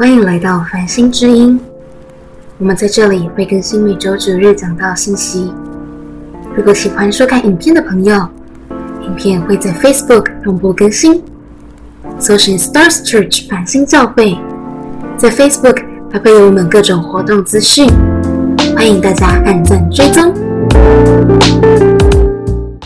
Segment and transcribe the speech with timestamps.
[0.00, 1.60] 欢迎来到繁星之音。
[2.56, 5.52] 我们在这里会更新每周九日讲到信息。
[6.56, 8.26] 如果喜欢收看影片的朋友，
[9.02, 11.22] 影片会在 Facebook 同步更新，
[12.18, 14.38] 搜寻 Stars Church 繁星教会，
[15.18, 17.86] 在 Facebook 还会有我们各种活动资讯，
[18.74, 20.32] 欢迎大家按赞追踪。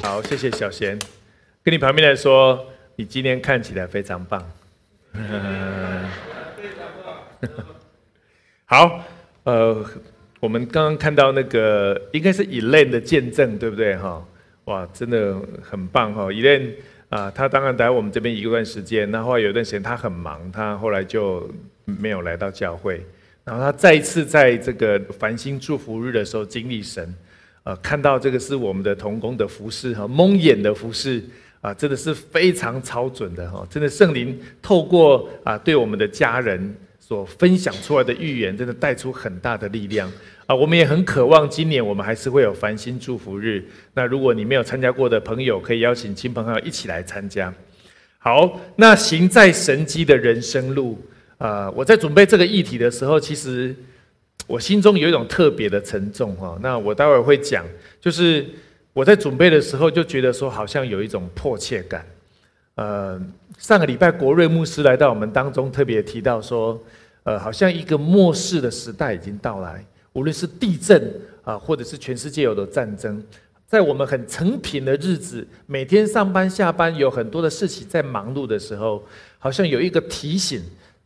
[0.02, 0.98] 好，谢谢小贤，
[1.62, 2.58] 跟你旁边来说，
[2.96, 4.42] 你今天看起来非常棒。
[8.66, 9.04] 好，
[9.44, 9.84] 呃，
[10.40, 13.96] 我们刚刚看到那个应该是伊莲的见证，对不对？
[13.96, 14.26] 哈，
[14.64, 16.74] 哇，真的很棒哈伊莲
[17.08, 21.48] 啊，他当然来我们这边一段时间，然后来有一段时间他很忙，他后来就
[21.84, 23.04] 没有来到教会。
[23.44, 27.14] 然后他再一次在这个繁星祝福日的时候经历神，
[27.64, 31.22] 呃，看到这个是我们的童工的服饰和蒙眼的服饰
[31.60, 33.66] 啊，真的是非常超准的哈！
[33.68, 36.74] 真的圣灵透过啊对我们的家人。
[37.06, 40.10] 所分享出来的预言，真的带出很大的力量
[40.46, 40.54] 啊！
[40.54, 43.62] 我们也很渴望今年我们还是会有繁星祝福日。
[43.92, 47.52] 那如果你没有参加过的朋友，可以邀请亲朋好友一起来参加。
[48.16, 50.98] 好，那行在神机的人生路
[51.36, 51.70] 啊！
[51.72, 53.76] 我在准备这个议题的时候，其实
[54.46, 56.58] 我心中有一种特别的沉重哈。
[56.62, 57.66] 那我待会儿会讲，
[58.00, 58.46] 就是
[58.94, 62.02] 我在准备的时候就觉得说，好像有一种迫切感。
[62.76, 63.20] 呃，
[63.56, 66.76] 上个礼拜国瑞牧师来到我们当中，特别提到说，
[67.22, 73.22] 呃，好像一个末世的时代已经到来，无论是地震啊，或者是全世界有的战争，
[73.66, 79.04] 在我们很成品的日子，每天上班下班有很多的事情在忙碌的时候，
[79.38, 80.60] 好像有一个提醒，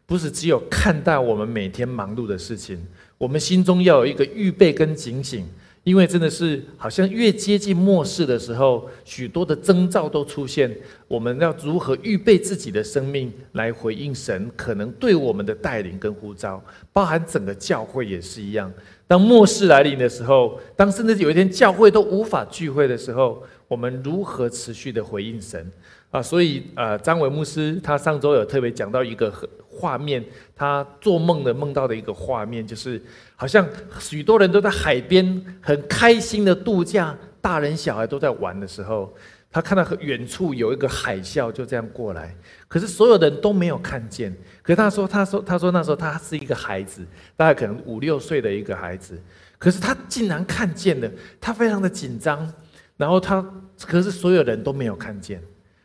[0.07, 2.83] 不是只有看到我们每天忙碌的事情，
[3.19, 5.47] 我们心中要有一个预备跟警醒。
[5.89, 10.71] 因为真的是好像越接近末世的时候，许多的征兆都出现。
[11.07, 16.63] 我们要如何预备自己的生命来回应神可能对我们的带领跟呼召？
[16.93, 18.71] 包含整个教会也是一样。
[19.07, 25.73] 当末世来临的时候，当甚至有一天教会都无法聚会的时候，我们如何持续的回应神？
[26.11, 29.33] 啊，所以呃，张伟牧师他上周有特别讲到一个
[29.69, 30.25] 画面，
[30.57, 33.01] 他做梦的梦到的一个画面，就是。
[33.41, 33.65] 好像
[34.01, 35.25] 许多人都在海边
[35.61, 39.15] 很开心的度假，大人小孩都在玩的时候，
[39.49, 42.35] 他看到远处有一个海啸就这样过来，
[42.67, 44.37] 可是所有人都没有看见。
[44.61, 49.17] 可是他说，他说，他说那时候他是一个孩子，大概可能五六岁的一个孩子，
[49.57, 51.09] 可是他竟然看见了，
[51.41, 52.53] 他非常的紧张。
[52.97, 53.41] 然后他，
[53.87, 55.41] 可是所有人都没有看见。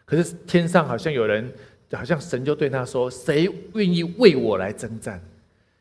[0.05, 1.51] 可是天上好像有人，
[1.93, 5.21] 好像神就对他说：“谁愿意为我来征战？”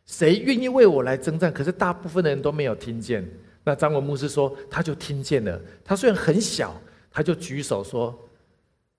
[0.05, 1.53] 谁愿意为我来征战？
[1.53, 3.27] 可是大部分的人都没有听见。
[3.65, 5.59] 那张文牧师说，他就听见了。
[5.85, 6.79] 他虽然很小，
[7.11, 8.17] 他就举手说：“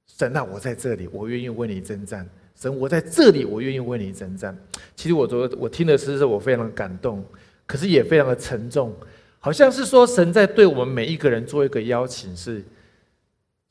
[0.08, 2.28] 神啊，我在这里，我愿意为你征战。
[2.56, 4.58] 神，我在这里，我愿意为你征战。”
[4.96, 7.24] 其实我昨我听的是，我非常感动，
[7.68, 8.96] 可是也非常的沉重，
[9.40, 12.64] 好像是说神在对我们每一个人做一个邀请是。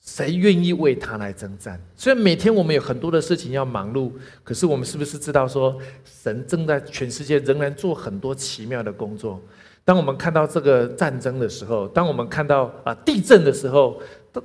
[0.03, 1.81] 谁愿意为他来征战？
[1.97, 4.11] 虽然每天我们有很多的事情要忙碌，
[4.43, 9.41] 可是我们是不是知道说，神正在全世界仍然做很多奇妙的工作？
[9.85, 14.01] 当我们看到这个战争的时候，当我们看到啊地震的时候，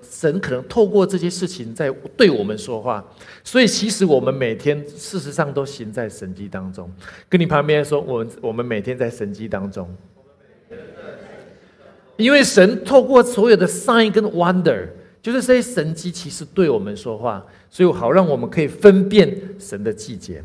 [0.07, 3.03] 神可能透过这些事情在对我们说话。
[3.43, 6.91] 所以其实我们每天事实上都行在神迹当中。
[7.27, 9.89] 跟你旁边说，我们我们每天在神迹当中，
[12.15, 14.89] 因为神透过所有的 sign 跟 wonder。
[15.27, 20.41] 就是这些神迹其实对我们说话，所以好让我们可以分辨神的季节。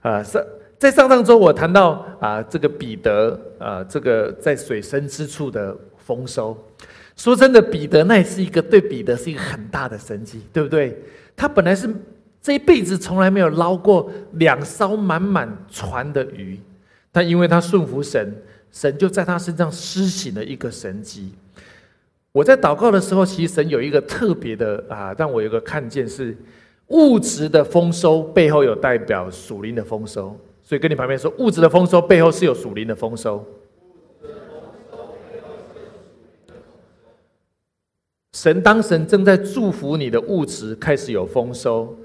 [0.00, 0.42] 啊，上
[0.78, 6.56] 在上上周我谈到啊，这个彼得啊，这个在水深之处的丰收。
[7.14, 10.98] 说真的，彼得那是一个对彼得是一个很大的神迹，对不对？
[11.36, 11.94] 他本来是
[12.40, 16.58] 这一辈子从来没有捞过两艘满满船的鱼，
[17.12, 18.34] 但因为他顺服神，
[18.72, 21.34] 神就在他身上施行了一个神迹。
[22.34, 26.36] 我在祷告的时候，其实神有一个特别的啊，让我有个看见是
[26.88, 33.44] 物质的丰收背后有代表属灵的丰收，所以跟你旁边说，物质的丰收背后是有属灵的丰收。
[38.32, 41.96] 神当神正在祝福你的物质开始有丰收，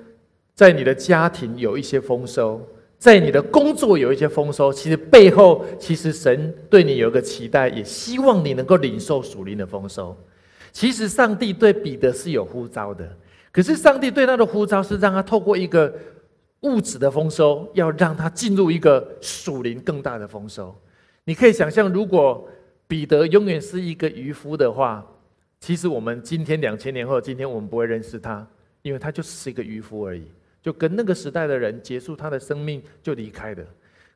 [0.53, 2.61] 在你的家庭有一些丰收。
[2.99, 10.15] 在你的工作有一些丰收，其实背后其实神对你有一个期待，也希望你能够领受属灵的丰收。
[10.73, 13.09] 其实上帝对彼得是有呼召的，
[13.53, 15.91] 可是上帝对他的呼召是让他透过一个
[16.61, 20.75] 物质的丰收，要让他进入一个属灵更大的丰收。
[21.23, 22.47] 你可以想象，如果
[22.85, 25.05] 彼得永远是一个渔夫的话，
[25.61, 28.45] 其实我们今天两千年后，今天我们不会认识他，
[28.81, 30.23] 因为他就是一个渔夫而已。
[30.61, 33.65] 就跟那个时代的人结束他的生命就离开的。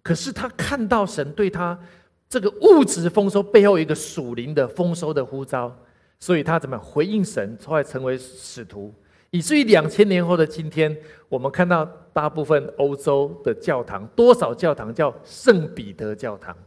[0.02, 1.80] 可是他看到神对他
[2.28, 5.74] 这个物质丰收背后一个属灵的丰收的呼召，
[6.20, 8.94] 所以他怎么回应神，后来成为使徒，
[9.30, 10.96] 以至于两千年后的今天，
[11.30, 16.58] 我们看到大部分欧洲的教堂，多少教堂叫圣彼得教堂，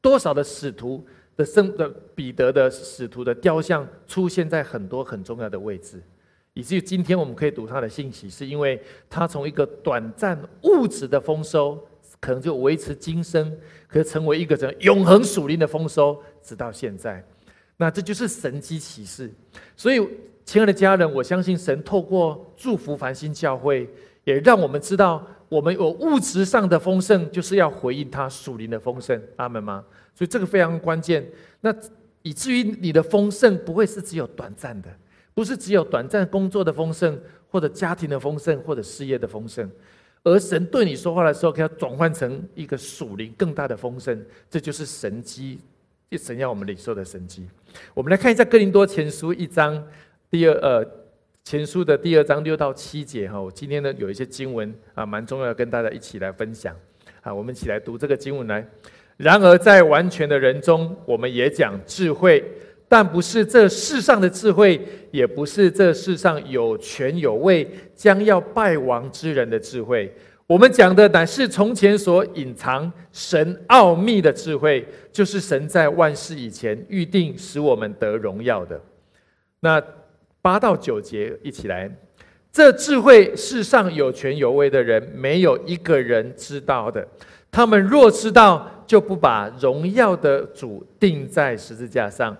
[0.00, 1.04] 多少的使徒
[1.36, 6.00] 的圣的彼得的使徒的雕像出现在很多很重要的位置，
[6.56, 11.78] 以至于今天我们可以读他的信息，是因为他从一个短暂物质的丰收。
[12.18, 13.56] 可能就维持今生，
[13.86, 17.22] 可成为一个人永恒属灵的丰收，直到现在。
[17.76, 19.30] 那这就是神机启示。
[19.76, 20.00] 所以，
[20.42, 23.88] 亲爱的家人，我相信神透过祝福繁星教会，
[24.24, 29.22] 也让我们知道，我们有物质上的丰盛，就是要回应他属灵的丰盛。
[29.36, 29.84] 阿门吗？
[30.14, 31.24] 所以这个非常关键。
[31.60, 31.72] 那
[32.22, 34.88] 以至于你的丰盛不会是只有短暂的，
[35.36, 39.70] 不是只有短暂工作的丰盛，或者家庭的丰盛，或者事业的丰盛。
[40.24, 44.18] 而神对你说话的时候，可以转换成一个属灵更大的丰盛，
[44.48, 45.60] 这就是神机，
[46.12, 47.46] 神要我们领受的神机。
[47.92, 49.86] 我们来看一下《哥林多前书》一章
[50.30, 50.82] 第二呃
[51.44, 53.38] 前书的第二章六到七节哈。
[53.38, 56.74] 我今天呢有一些经文啊，蛮重要，跟大家一起来分享
[57.20, 57.32] 啊。
[57.32, 58.66] 我们一起来读这个经文来。
[59.18, 62.42] 然而在完全的人中，我们也讲智慧。
[62.88, 64.80] 但不是这世上的智慧，
[65.10, 70.12] 也不是这世上有权有位将要败亡之人的智慧。
[70.46, 78.80] 我们讲的乃是从前所隐藏神奥秘的智慧，就是神在万事以前预定使我们得荣耀的。
[79.58, 79.82] 那
[80.40, 81.90] 八到九节一起来，
[82.52, 87.04] 这智慧世上有权有位的人没有一个人知道的。
[87.50, 92.36] 他们若知道，就不把荣耀的主钉在十字架上。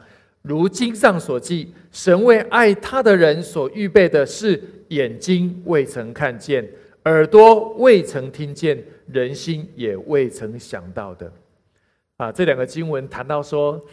[0.47, 6.65] 如经上所记，神为爱他的人所预备的是眼睛未曾看见，
[7.05, 11.33] 耳朵未曾听见，人心也未曾想到的。
[12.17, 13.85] 啊，这两个经文谈到说，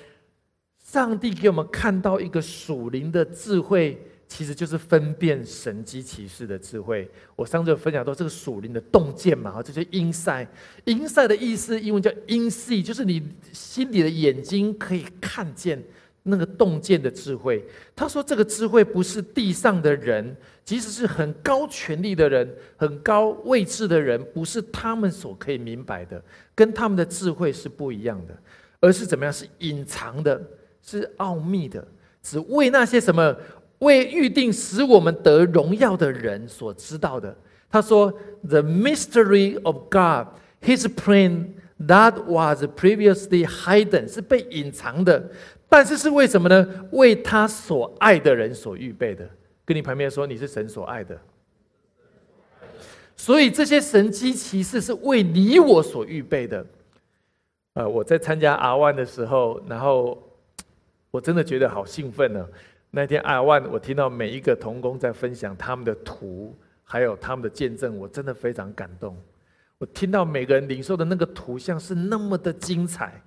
[0.84, 7.10] 上帝给我们看到一个属灵的智慧，其实就是分辨神机启示的智慧。
[7.36, 15.84] 我上次有分享到这个属灵的洞见嘛，啊，这些 insight，insight 的意思，英文叫 inside，就是你心里的眼睛可以看见。
[16.24, 26.24] 那个洞见的智慧，他说这个智慧不是地上的人，即使是很高权力的人、很高位置的人，不是他们所可以明白的，
[26.56, 28.34] 跟他们的智慧是不一样的，
[28.80, 29.34] 而是怎么样？
[29.34, 30.42] 是隐藏的，
[30.82, 31.86] 是奥秘的，
[32.22, 33.36] 只为那些什么
[33.80, 37.36] 为预定使我们得荣耀的人所知道的。
[37.70, 38.14] 他说
[38.48, 40.28] ：“The mystery of God,
[40.62, 41.48] His plan
[41.80, 45.30] that was previously hidden，是被隐藏的。”
[45.68, 46.88] 但是是为什么呢？
[46.92, 49.28] 为他所爱的人所预备的。
[49.66, 51.20] 跟你旁边说，你是神所爱的。
[53.16, 56.64] 所以这些神机骑士是为你我所预备的。
[57.74, 60.22] 呃，我在参加阿万的时候，然后
[61.10, 62.48] 我真的觉得好兴奋呢。
[62.92, 69.18] 那天阿万，我听到每一个童工在分享他们的图，还有他们的见证，我真的非常感动。
[69.78, 73.22] 我听到每个人领受的那个图像是那么的精彩。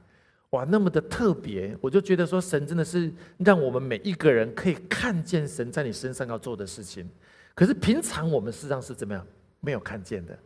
[0.51, 7.07] 哇，那么的特别，我就觉得说，神真的是让我们每一个人可以看见神在你身上要做的事情。
[7.55, 9.27] 可是平常我们事实上是怎么样
[9.61, 10.39] 没有看见的？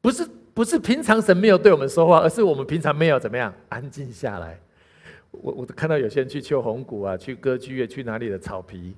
[0.00, 4.58] 不是不是平常神没有对我们说话，而是我们平常没有怎么样安静下来。
[5.32, 8.94] 我我看到有些人去秋红谷啊，去歌剧院，去哪里的草皮，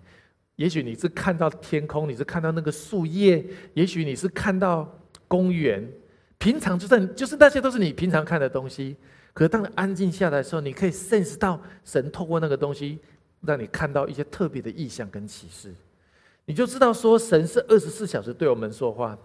[0.57, 4.87] 也许你是看到天空，你是看到那个树叶，也许你是看到
[5.27, 5.91] 公园，
[6.41, 8.97] 平常就在就是那些都是你平常看的东西。
[9.33, 12.99] 可是当你安静下来的时候，你可以 sense 到神透过那个东西，
[13.43, 15.73] 让你看到一些特别的意象跟启示，
[16.47, 19.17] 你就知道说神是二十四小时对我们说话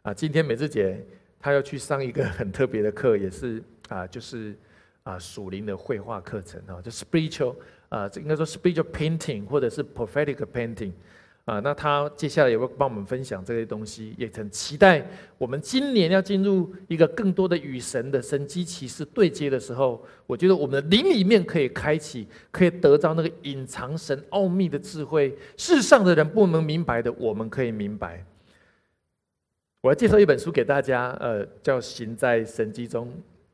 [0.00, 0.12] 啊。
[0.12, 1.06] 今天美智姐
[1.38, 4.56] 她要去上一个很特别的课，也是啊，就是
[5.02, 7.54] 啊属灵的绘画课程啊，就 spiritual
[7.90, 10.92] 啊，这应该说 spiritual painting 或者是 prophetic painting。
[11.44, 15.04] 啊，那他接下来也会帮我们分享这些东西，也很期待
[15.36, 28.24] 我们今年要进入一个更多的与神的神机骑士对接的时候，我觉得我们的灵里面可以开启，可以得到那个隐藏神奥秘的智慧，世上的人不能明白的，我们可以明白。
[29.80, 33.08] 我要介绍一本书给大家，呃，叫《行在神机中》，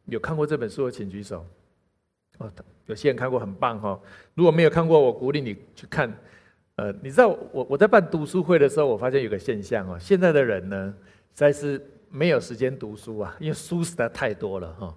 [0.04, 1.42] 有看过这本书的请举手。
[2.36, 2.52] 哦，
[2.84, 3.98] 有些人看过，很棒哈。
[4.34, 6.14] 如果没有看过，我鼓励你去看。
[6.78, 10.94] 呃，你知道我我在办读书会的时候，我发现有个现象哦，现在的人呢，
[11.30, 14.94] 实在是没有时间读书啊，因为书实在太多了哈。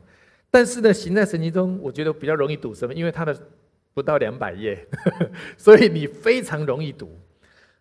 [0.51, 2.93] 但是呢，行在神经中，我觉得比较容易读什么？
[2.93, 3.35] 因为它的
[3.95, 4.87] 不到两百页，
[5.57, 7.17] 所以你非常容易读。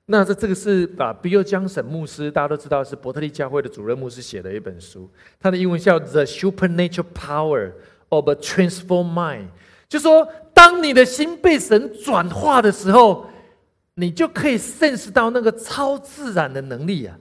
[0.07, 7.73] 那这这个是把 bu 江省牧师，大家都知道是伯特利教会的主任牧师写的一本书，他的英文叫《The Supernatural Power
[8.09, 9.42] of a Transformed Mind》，
[9.90, 13.26] 就说当你的心被神转化的时候，
[14.00, 17.16] 你就可以 sense 到那个超自然的能力啊。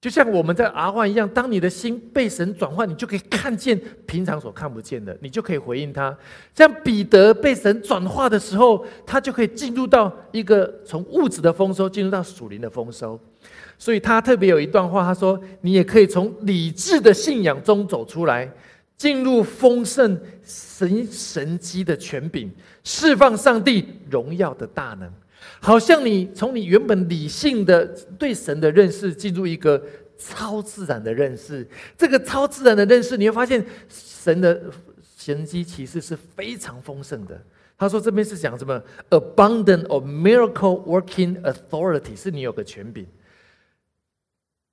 [0.00, 6.16] 就像我们在 R 换一样，当你的心被神转换，你就可以看见平常所看不见的，你就可以回应他。
[6.54, 13.18] 像彼得被神转化的时候，他就可以进入到一个从物质的丰收进入到属灵的丰收。
[13.76, 18.48] 所以他特别有一段话，他说：“你也可以从理智的信仰中走出来，
[18.96, 22.48] 进入丰盛神神机的权柄，
[22.88, 25.12] 释放上帝荣耀的大能。”
[25.60, 27.86] 好像你从你原本理性的
[28.18, 29.80] 对神的认识，进入一个
[30.16, 31.68] 超自然的认识。
[31.96, 34.60] 这个超自然的认识，你会发现神的
[35.16, 37.40] 神机其实是非常丰盛的。
[37.76, 43.06] 他说这边是讲什么？Abundant of miracle working authority，是你有个权柄，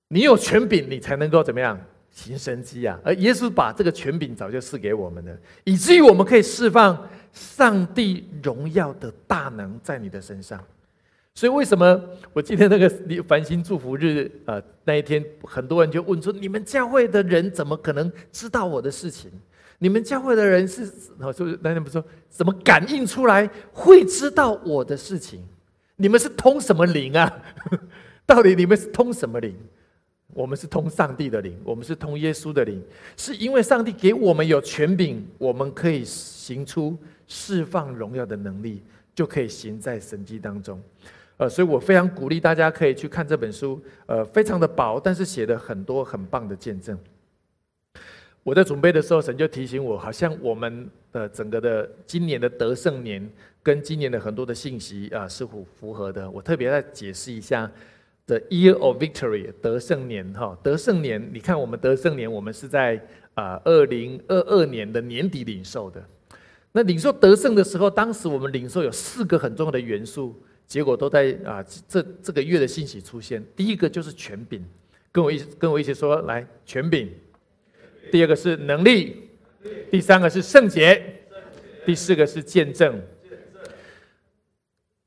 [0.08, 1.80] 你有权柄，你才能够怎么样
[2.12, 3.00] 行神机啊？
[3.04, 10.64] 而耶稣把这个权柄早就赐给我们了，以至于我们可以释放上帝荣耀的大能在你的身上。
[11.36, 12.02] 所以，为什么
[12.32, 19.30] 我今天那个你繁星祝福日啊那一天，很多人就问说：你们教会的人怎么可能知道我的事情？
[19.80, 20.90] 你们教会的人是，
[21.20, 25.44] 我说那天不说怎么感应出来会知道我的事情？
[25.98, 27.42] 你们是通什么灵啊？
[28.26, 29.54] 到底你们是通什么灵？
[30.34, 32.82] 我们是通上帝的灵，我们是通耶稣的灵，
[33.18, 38.82] 是因为上帝给我们有权柄，我们可以行出释放荣耀的能力，
[39.14, 40.82] 就可以行在神迹当中。
[41.38, 46.98] 呃，所以我非常鼓励大家可以去看这本书，呃，非常的薄，但是写的很多很棒的见证。
[48.42, 53.28] 我在准备的时候，神就提醒我，好像我们的整个的今年的得胜年
[53.64, 56.30] 跟今年的很多的信息啊是符符合的。
[56.30, 57.70] 我特别再解释一下
[58.28, 63.02] ，The Year of Victory，得胜年哈，得胜年，你看我们得胜年，我们是在
[63.34, 66.02] 啊二零二二年的年底领受的。
[66.76, 70.36] 那领受得胜的时候，当时我们领受有四个很重要的元素。
[70.68, 73.42] 结果都在啊，这这个月的信息出现。
[73.56, 74.62] 第一个就是权柄，
[75.10, 77.10] 跟我一跟我一起说来权柄。
[78.12, 79.30] 第二个是能力，
[79.90, 81.02] 第三个是圣洁，
[81.86, 83.00] 第四个是见证。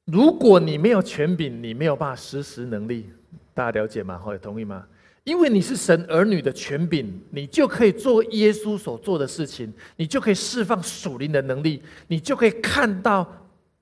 [0.06, 3.10] 如果你没有权柄，你没有办法实施能力，
[3.52, 4.16] 大家了解吗？
[4.16, 4.86] 或者同意吗？
[5.28, 13.26] 因为你是神儿女的权柄，你就可以做耶稣所做的事情，你就可以释放属灵的能力，你就可以看到。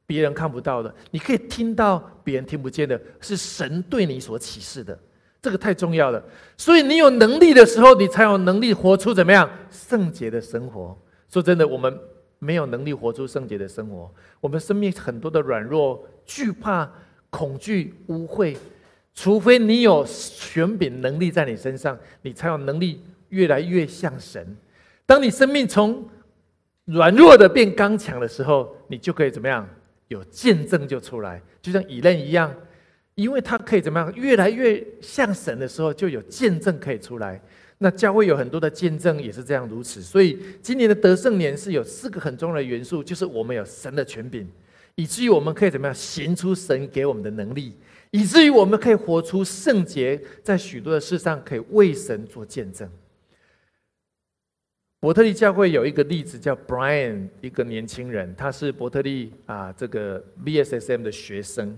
[0.09, 4.97] 别人看不到的，你可以听到别人听不见的，是神对你所启示的，
[5.43, 6.25] 这个太重要了。
[6.57, 10.97] 所以你有能力的时候，你才有能力活出怎么样圣洁的生活。
[11.29, 11.93] 说真的，我们
[12.39, 14.09] 没有能力活出圣洁的生活，
[14.41, 16.89] 我们生命很多的软弱、惧怕、
[17.29, 18.57] 恐惧、污秽，
[19.17, 24.57] 除非你有权柄能力在你身上，你才有能力越来越像神。
[25.07, 26.07] 当你生命从
[26.85, 29.67] 软弱的变刚强的时候，你就可以怎么样？
[30.09, 32.55] 有见证就出来，就像以任一样，
[33.17, 37.41] 因为他可以怎么样，越来越像神的时候，就有见证可以出来。
[37.79, 40.01] 那教会有很多的见证也是这样如此。
[40.01, 44.47] 所以今年的得胜年是有四个很重要的元素，就是我们有神的权柄，
[44.95, 47.75] 以至于我们可以怎么样行出神给我们的能力，
[48.17, 52.89] 以至于我们可以活出圣洁，在许多的事上可以为神做见证。
[54.99, 61.77] 伯特利教会有一个例子，叫 Brian，一个年轻人，他是伯特利啊这个 BSSM 的学生。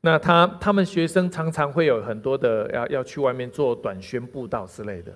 [0.00, 5.12] 那他他们学生常常会有很多的要要去外面做短宣布道之类的。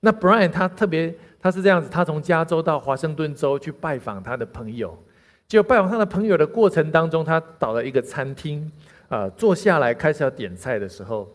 [0.00, 4.98] 那 Brian 他特别他是这样子，他从加州到华盛顿州去拜访他的朋友。
[5.46, 8.72] 就拜访他的朋友的过程当中，他到了一个餐厅
[9.12, 11.30] 啊，坐下来开始要点菜的时候。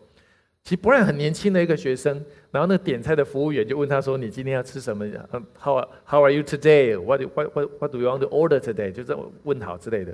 [0.64, 2.12] 其实 Brian 很年轻的一个学生，
[2.50, 5.06] 然后那个点菜的服务员就问他说：“你今天要吃什么？
[5.32, 7.00] 嗯，How How are you today?
[7.00, 10.12] What What What What do you want to order today？” 就是问好之类的。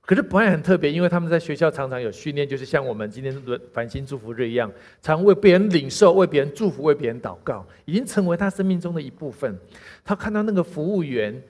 [0.00, 4.68] 可是 Brian 很特别，因为他们在学校常常有训练，就是像我们今天的繁星祝福日一样，
[5.00, 9.56] 常为别人领受、为别人祝福、为别人祷告，已经成为他生命中的一部分。
[10.04, 11.40] 他看到那个服务员，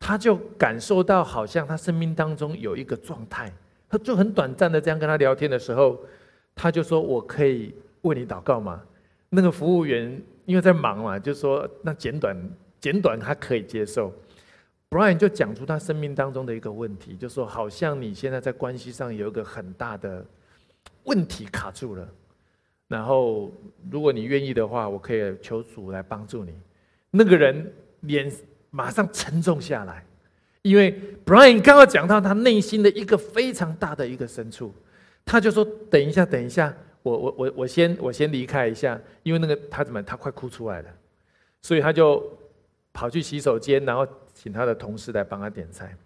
[0.00, 3.50] 他就感受到好像他生命当中有一个状态，
[3.92, 6.00] 他就很短暂的这样跟他聊天的时候，
[6.54, 8.82] 他就说：“我可以。”为你祷告吗？
[9.28, 12.36] 那个服务员因为在忙嘛，就说那简短
[12.80, 14.12] 简短他可以接受。
[14.90, 20.26] Brian 就讲出他生命当中的一个问题，就说好像你现在在关系上有一个很大的
[21.04, 22.08] 问题卡住了。
[22.88, 23.52] 然后
[23.88, 26.52] 如果你愿意的话，我可以求主来帮助你。
[27.12, 28.32] 那个人脸
[28.70, 30.04] 马上沉重下来，
[30.62, 34.72] 因为 Brian 刚刚讲到他内心的一个非常大的一个深处。
[35.24, 40.88] 他就说：“等一下，等一下，我我我我先我先离开一下，因为那个他怎么他快哭出来了，
[41.60, 42.22] 所以他就
[42.92, 44.04] 跑去洗手间，然后
[44.34, 45.96] 请他的同事来帮他点菜。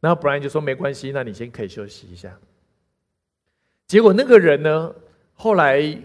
[0.00, 2.34] 然后 Brian 就说：没关系，那你先可以休息一下。
[3.86, 4.94] 结果那个人呢，
[5.34, 5.98] 后来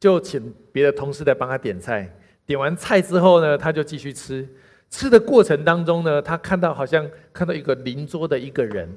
[0.00, 2.12] 就请别的同事来帮他点菜。
[2.44, 4.48] 点完菜之后呢，他就继续吃。
[4.92, 8.88] 吃的过程当中呢，他看到好像看到一个邻桌的一个人，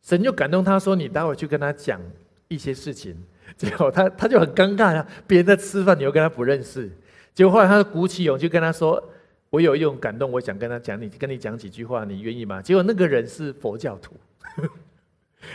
[0.00, 2.00] 神就感动他说：你待会去跟他讲。”
[2.46, 3.16] 一些事情，
[3.56, 5.04] 结果他他就很尴尬呀。
[5.26, 6.88] 别人在吃饭，你又跟他不认识。
[7.32, 9.02] 结果后来他鼓起勇气跟他说
[9.48, 14.14] ：“我有一种感动，我想跟他讲，你跟你讲几句话，你愿意吗？”结果那个人是佛教徒，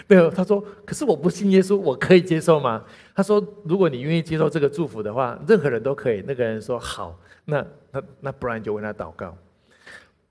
[0.07, 2.83] 对，他说：“可是我不信耶稣，我可以接受吗？”
[3.15, 9.37] 他说：“如果你愿意接受这个祝福的话，任何人都可以。”那个人说：“好。”那那那不然就为他祷告。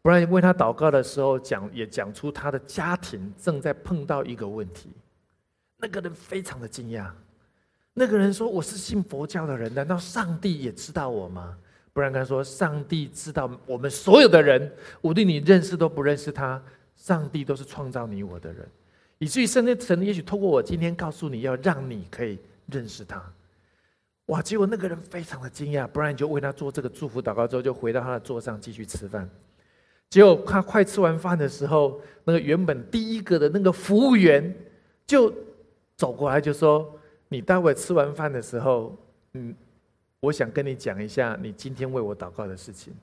[0.00, 4.90] 不然为他祷告的时候，讲也讲出他的家庭正在碰到一个问题。
[5.76, 7.10] 那个人非常的惊讶，
[7.94, 11.56] 那个人说：“我是信佛教的人，难道上帝也知道我吗？”
[11.92, 16.62] 不然他说：“上帝知道我们所有的人，无论你认识都不认识他，
[16.94, 18.68] 上帝都是创造你我的人，
[19.18, 23.20] 以至于圣经神也许透过我今天告诉你要让你可以认识他。”
[24.26, 24.40] 哇！
[24.40, 29.28] 结果那个人非常的惊讶，不然你就为他做这个祝福祷告之后，就回到他的桌上继续吃饭。
[30.10, 34.54] 结果他快吃完饭的时候，那个原本第一个的那个服务员
[35.06, 35.32] 就。
[35.98, 36.96] 走过来就说
[37.28, 38.96] ：“你待会吃完饭的时候，
[39.32, 39.52] 嗯，
[40.20, 42.94] 我想跟你讲一下你今天为我祷告的事情。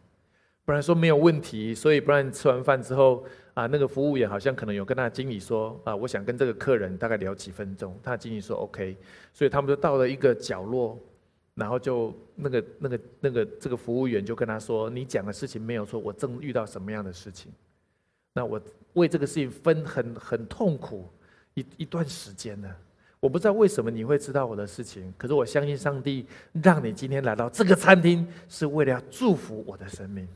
[0.64, 7.94] 不然说没有问题，所以不然吃完饭之后啊，那个服务员好像可能有跟他经理说啊，我想跟这个客人大概聊几分钟。
[8.02, 8.96] 他经理说 OK，
[9.34, 10.98] 所以他们就到了一个角落，
[11.56, 17.52] 然后就那个那个那个这个服务员就跟他说：你讲的事情没有错，我正遇到什么样的事情？
[18.34, 18.62] 那我
[18.94, 21.08] 为这个事情分很很痛苦
[21.54, 22.70] 一一段时间呢。”
[23.22, 26.28] 我不知道为什么你会知道我的事情，可是我相信上帝
[26.62, 30.28] 让你今天来到这个餐厅，是为了要祝福我的生命。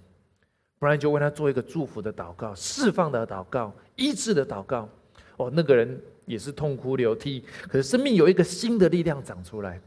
[0.80, 4.90] 不然就为他做一个祝福的祷告、释放的祷告、医治的祷告。
[5.38, 9.80] 哦，那个人也是痛哭流涕，可是生命有一个新的力量长出来。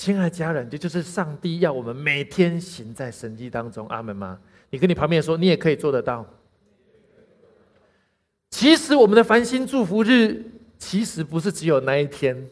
[0.00, 3.86] 亲爱的家人，这就是上帝要我们每天行在神迹当中。
[3.88, 4.40] 阿门吗？
[4.70, 6.24] 你跟你旁边说，你也可以做得到。
[8.48, 10.42] 其实我们的繁星祝福日。
[10.78, 12.48] 其实不是只有那一天，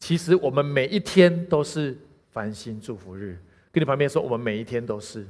[0.00, 1.96] 其实我们每一天都是
[2.30, 3.38] 繁星祝福日。
[3.72, 5.26] 跟你旁边说，我们每一天都是。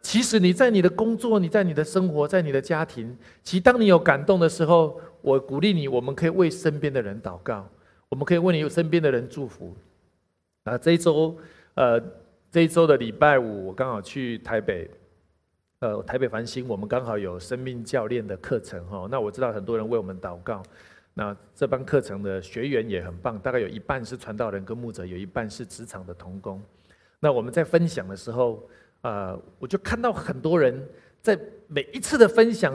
[0.00, 7.68] 其实你在你的工作，你在你的生活，在你的家庭，其实当你有感动的时候，我鼓励你，我们可以为身边的人祷告，
[8.08, 9.76] 我们可以为你身边的人祝福。
[10.70, 11.36] 啊，这一周，
[11.74, 12.00] 呃，
[12.48, 14.88] 这一周的礼拜五，我刚好去台北。
[15.80, 19.08] 呃，台北繁星，我们刚好有生命教练的课程哈。
[19.10, 20.62] 那我知道很多人为我们祷告。
[21.14, 26.62] 那这班课程的学员也很棒，大概有一半是传道人跟牧者，有一半是职场的童工。
[27.18, 28.68] 那我们在分享的时候，
[29.00, 30.86] 呃，我就看到很多人
[31.22, 32.74] 在每一次的分享。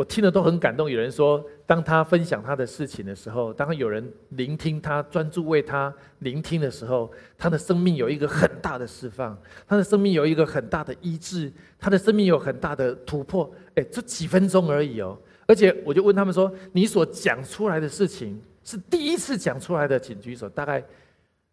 [0.00, 0.90] 我听了都很感动。
[0.90, 13.52] 有人说，当他分享他的事情的时候，当有人聆听他、专注为他聆听的时候，他的生命有一个很大的释放，他的生命有一个很大的医治，他的生命有很大的突破。
[13.74, 15.18] 哎，这几分钟而已哦。
[15.46, 20.82] 而且我就问他们说：“你所讲出来的事情是第一次讲出来的，请举手。”大概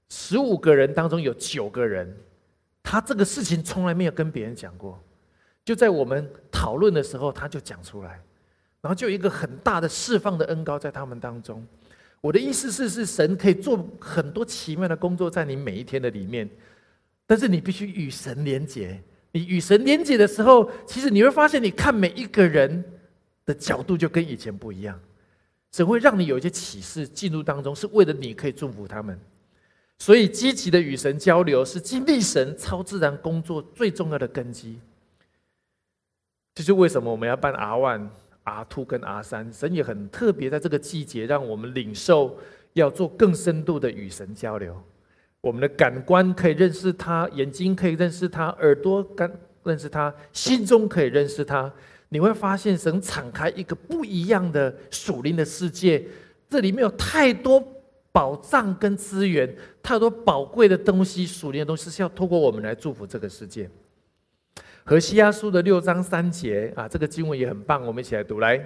[0.07, 2.15] 十五个人当中有九个人，
[2.81, 4.97] 他这个事情从来没有跟别人讲过，
[5.65, 8.21] 就在我们讨论的时候，他就讲出来。
[8.81, 11.65] 然后就有一个很大的释放的恩高在他们当中。
[12.21, 16.49] 我的意思是，是神可以做很多奇妙的工作在你每一天的里面，
[17.25, 19.01] 但是你必须与神连结。
[19.31, 22.83] 你与神连结的时候，其实你会发现，你看每一个人
[23.45, 24.99] 的角度就跟以前不一样。
[25.71, 29.19] 神会让你有一些启示进入当中，是为了你可以祝福他们。
[29.99, 34.79] 所以，积极的与神交流是经历神超自然工作最重要的根基。
[36.55, 38.09] 这是为什么我们要办 R One。
[38.47, 42.37] R two 跟 R 三，神也很特别，在这个季节，让我们领受
[42.73, 44.81] 要做更深度的与神交流。
[45.41, 49.29] 我们的感官可以认识他，眼睛可以认识他，耳朵感
[49.63, 51.71] 认识他，心中可以认识他。
[52.09, 56.07] 你会发现，神敞开一个不一样的属灵的世界，
[56.49, 57.61] 这里面有太多
[58.13, 63.69] 宝藏跟资源，太多宝贵的东西，属灵的东西是要透过我们来祝福这个世界。
[64.89, 68.39] 和西亚书的六章三节啊，这个经文也很棒，我们一起来读。
[68.39, 68.57] 来，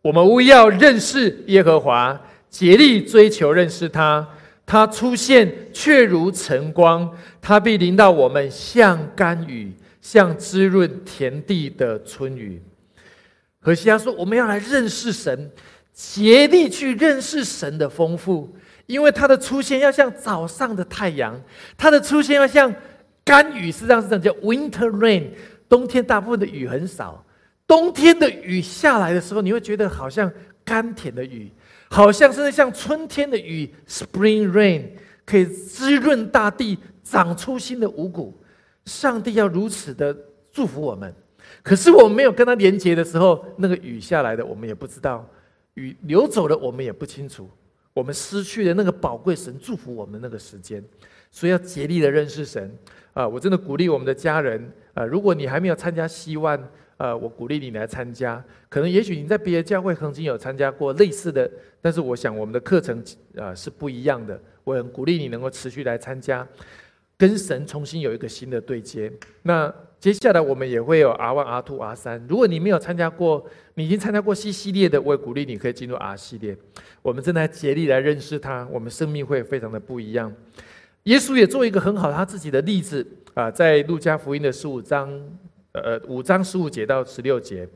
[0.00, 2.18] 我们务要认识耶和华，
[2.48, 4.26] 竭力追求认识他。
[4.64, 9.70] 他出现却如晨光，他必临到我们，像甘雨，
[10.00, 12.62] 像滋润田地的春雨。
[13.60, 15.50] 和西亚说，我们要来认识神，
[15.92, 21.38] 竭力去认识神的丰富，因为他的出现要像早上的太阳，
[21.76, 22.74] 他的出现要像
[23.22, 25.24] 甘雨，实际上是这样叫 winter rain。
[25.70, 27.24] 冬天大部分的雨很少，
[27.66, 30.30] 冬天的雨下来的时候，你会觉得好像
[30.64, 31.50] 甘甜的雨，
[31.88, 34.88] 好像是像春天的雨 spring rain，
[35.24, 38.36] 可以滋润大地，长出新的五谷。
[38.86, 40.16] 上帝要如此的
[40.50, 41.14] 祝福我们，
[41.62, 45.24] 可是我们没有跟他连接的时候，那个雨下来的我们也不知道，
[45.74, 47.48] 雨流走了我们也不清楚，
[47.92, 50.82] 我们失去了那个宝贵神祝福我们那个时间，
[51.30, 52.76] 所以要竭力的认识神
[53.12, 53.26] 啊！
[53.26, 56.58] 我真的鼓励我们的家人啊，如果你还没有参加希望，
[56.96, 58.42] 呃，我鼓励你来参加。
[58.68, 63.02] 可能也许你在别的教会曾经有参加过类似的，但是我想我们的课程
[63.36, 66.46] 啊是不一样的，我很鼓励你能够持续来参加。
[67.16, 69.12] 跟神重新有一个新的对接。
[69.42, 72.26] 那接下来我们也会有 R one、R two、R 三。
[72.26, 73.44] 如果你没有参加过，
[73.74, 76.56] 你已经参加过 C 系列的，我也鼓励你可以进入 R 系列。
[77.02, 80.34] 我们正在竭力来认识他，我们生命会非常的不一样。
[81.04, 85.10] 耶稣也做一个很好他自己的例子啊，在路加福音的十五章，
[85.72, 87.68] 呃，五章十五节到十六节。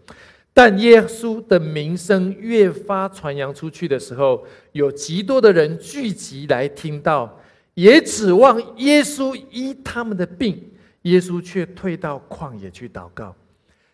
[0.53, 7.41] 但耶稣的名声越发传扬出去的时候，有极多的人聚集来听到。
[7.75, 10.63] 也指望耶稣医他们的病，
[11.03, 13.35] 耶稣却退到旷野去祷告。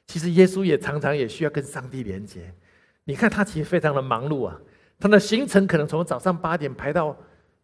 [0.07, 2.53] 其实耶稣也常常也需要跟上帝连接。
[3.05, 4.61] 你看他其实非常的忙碌啊，
[4.99, 7.17] 他的行程可能从早上八点排到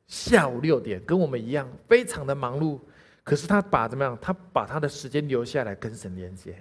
[0.06, 2.78] 下午六点，跟我们一样非常的忙碌。
[3.24, 4.16] 可是他把怎么样？
[4.20, 6.56] 他把他的时间留下来跟神连接，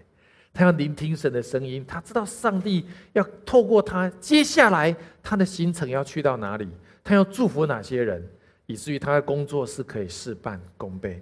[0.54, 1.86] 他要聆听神的声音。
[1.88, 6.68] 他知道上帝要透过他，接下来他的行程要去到哪里，
[7.04, 8.28] 他要祝福哪些人。
[8.68, 11.22] 以至于他的工作是可以事半功倍。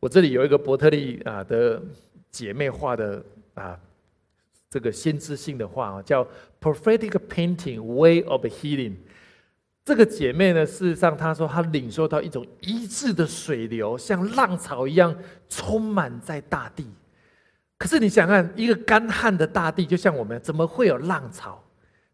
[0.00, 1.78] 我这里有一个伯特利啊的
[2.30, 3.22] 姐妹画的
[3.52, 3.78] 啊
[4.70, 6.26] 这个先知性的画啊，叫
[6.58, 8.94] Prophetic Painting Way of Healing。
[9.84, 15.16] 这个姐妹呢，事实上她说她领受到一种一致的水流，像浪潮一样
[15.48, 16.86] 充满在大地。
[17.76, 21.60] 可是你想看一个干旱的大地，就像我们，怎么会有浪潮？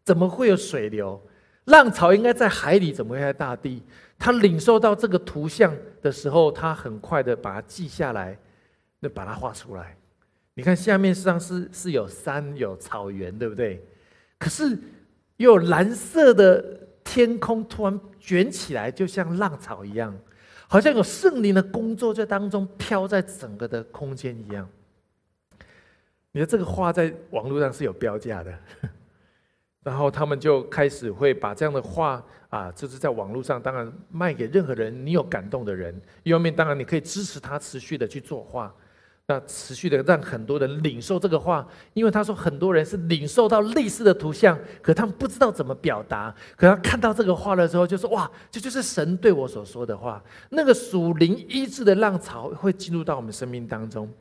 [0.03, 1.21] 怎么会有水流？
[1.65, 3.83] 浪潮应该在海里，怎么会在大地？
[4.17, 8.35] 她领受到这个图像的时候，她很快的把它记下来，
[8.99, 9.95] 那把它画出来。
[10.55, 13.85] 你看下面实际上是是有山有草原，对不对？
[14.39, 14.75] 可是
[15.37, 20.15] 又有蓝色的天空突然卷起来，就像浪潮一样，
[20.67, 24.69] 好像有圣灵的工作在当中飘在整个的空间一样。
[26.33, 28.53] 你的这个画在网络上是有标价的。
[29.81, 35.99] 然后他们就开始会把这样的话啊，就是在网络上，当然卖给任何人，你有感动的人。
[36.21, 38.71] 一方面，当然你可以支持他持续的去做画，
[39.29, 41.63] 那持续的让很多人领受这个话，
[41.93, 50.19] 因为他说很多人是领受到类似的图像，可他们不知道怎么表达，可他看到这个画的时候，就说哇，这就是神对我所说的话。
[50.49, 54.11] 那个属灵医治的浪潮会进入到我们生命当中。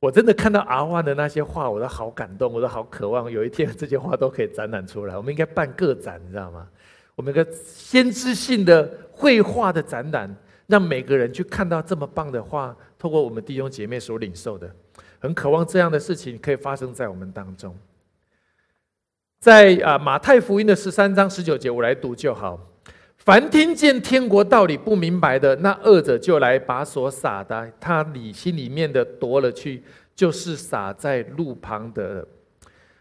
[0.00, 5.18] 我真的看到阿万的那些画，我都好感动，我都好渴望有一天这些画都可以展览出来。
[5.18, 6.66] 我们应该办个展，你知道吗？
[7.14, 10.34] 我们一个先知性的绘画的展览，
[10.68, 14.70] 让每个人去看到这么棒的画，透过我们弟兄姐妹所领受的，
[15.18, 17.76] 很渴望这样的事情可以发生在我们当中。
[19.40, 22.60] 在啊马太福音的十三章十九节，我来读就好。
[23.16, 29.82] 凡听见天国道理不明白的，那恶者就来把所撒的，他里心里面的夺了去，
[30.14, 32.26] 就是撒在路旁的。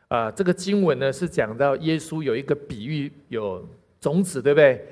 [0.08, 3.68] 啊，这个经文呢是讲到耶稣有一个比喻，有
[4.00, 4.86] 种子，对不对？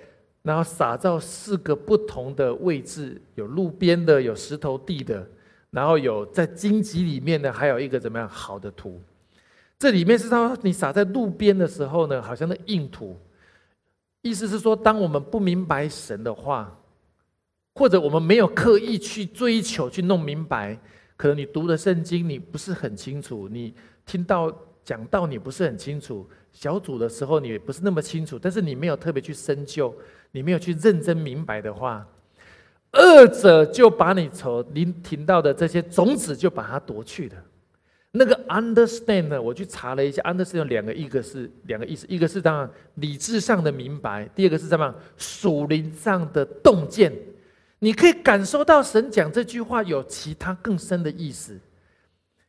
[0.46, 5.28] 然后撒到四个不同的位置，有路边的，有石头地的，
[5.72, 9.02] 然后有在荆棘里面的，还有一个怎么样好的土。
[9.80, 13.20] 这里面是说，你撒在路边的时候呢，好像那硬土。
[14.22, 16.80] 意思是说，当我们不明白神的话，
[17.74, 20.80] 或者我们没有刻意去追求、去弄明白，
[21.18, 23.74] 可能你读的圣经你不是很清楚，你
[24.06, 29.94] 听到讲道你不是很清楚，小组的时候你不是那么清楚，但是你没有特别去深究，
[30.32, 32.08] 你没有去认真明白的话，
[32.94, 37.36] 二者就把你从您听到的这些种子就把它夺去了。
[38.12, 39.42] 那个 understand 呢？
[39.42, 47.12] 我去查了一下，understand 有两个，一个是两个意思，一个是当然理智上的明白，第二个是什么属灵上的洞见。
[47.80, 51.60] 你可以感受到神讲这句话有其他更深的意思，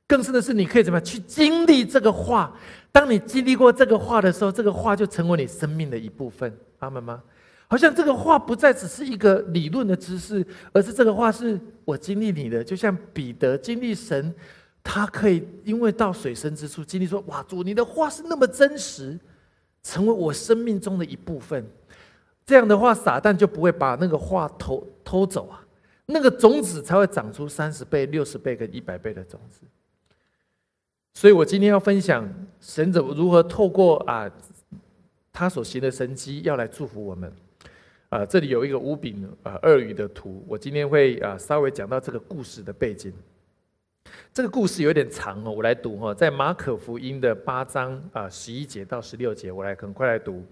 [0.06, 2.56] 更深的是你可以怎么样去经历这个话。
[2.96, 6.50] 当你经历过这个话的时候，这个话就成为你生命的一部分。
[6.78, 7.22] 阿门吗？
[7.68, 14.34] 好像这个话不再只是一个理论的知识，而是这个话是我经历你的，就像彼得经历神。
[14.82, 19.18] 他可以因为到水深之处经历说：“哇，主，你的话是那么真实，
[19.82, 21.68] 成为我生命中的一部分。
[22.46, 25.60] 这样的话，撒旦就不会把那个话偷偷走啊，
[26.06, 29.66] 那个种子才会长出三十倍、六十倍跟一百倍的种子。
[31.16, 34.30] 所以我今天要分享神怎么如何透过啊
[35.32, 37.32] 他所行的神迹，要来祝福我们。
[38.10, 43.10] 啊，这里有一个五饼啊二鱼的图，我今天会啊稍微讲到这个故事的背景。
[44.30, 50.44] 这个故事有点长哦，我来读哈，在马可福音的八章啊十一节到十六节，我来很快来读。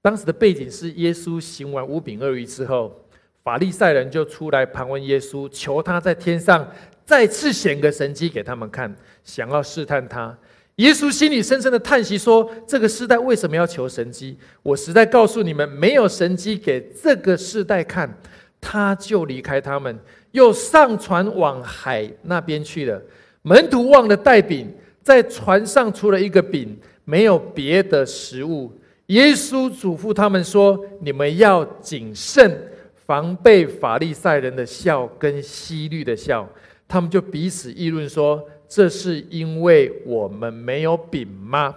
[0.00, 2.94] 当时的背景是耶稣行完五饼二鱼之后，
[3.42, 6.64] 法利赛人就出来盘问耶稣，求他在天上
[7.10, 8.94] 再次显个神迹给他们看，
[9.24, 10.32] 想要试探他。
[10.76, 14.38] 耶稣心里深深的叹息说：“这个时代为什么要求神迹？
[14.62, 18.08] 我实在告诉你们，没有神迹给这个时代看，
[18.60, 19.98] 他就离开他们，
[20.30, 23.02] 又上船往海那边去了。
[23.42, 28.72] 门徒忘了带饼，在船上除了一个饼，没有别的食物。
[29.06, 32.56] 耶稣嘱咐他们说：你们要谨慎，
[33.04, 36.48] 防备法利赛人的笑跟希律的笑。
[36.90, 41.74] 他们就彼此议论说。”这是因为我们没有饼吗？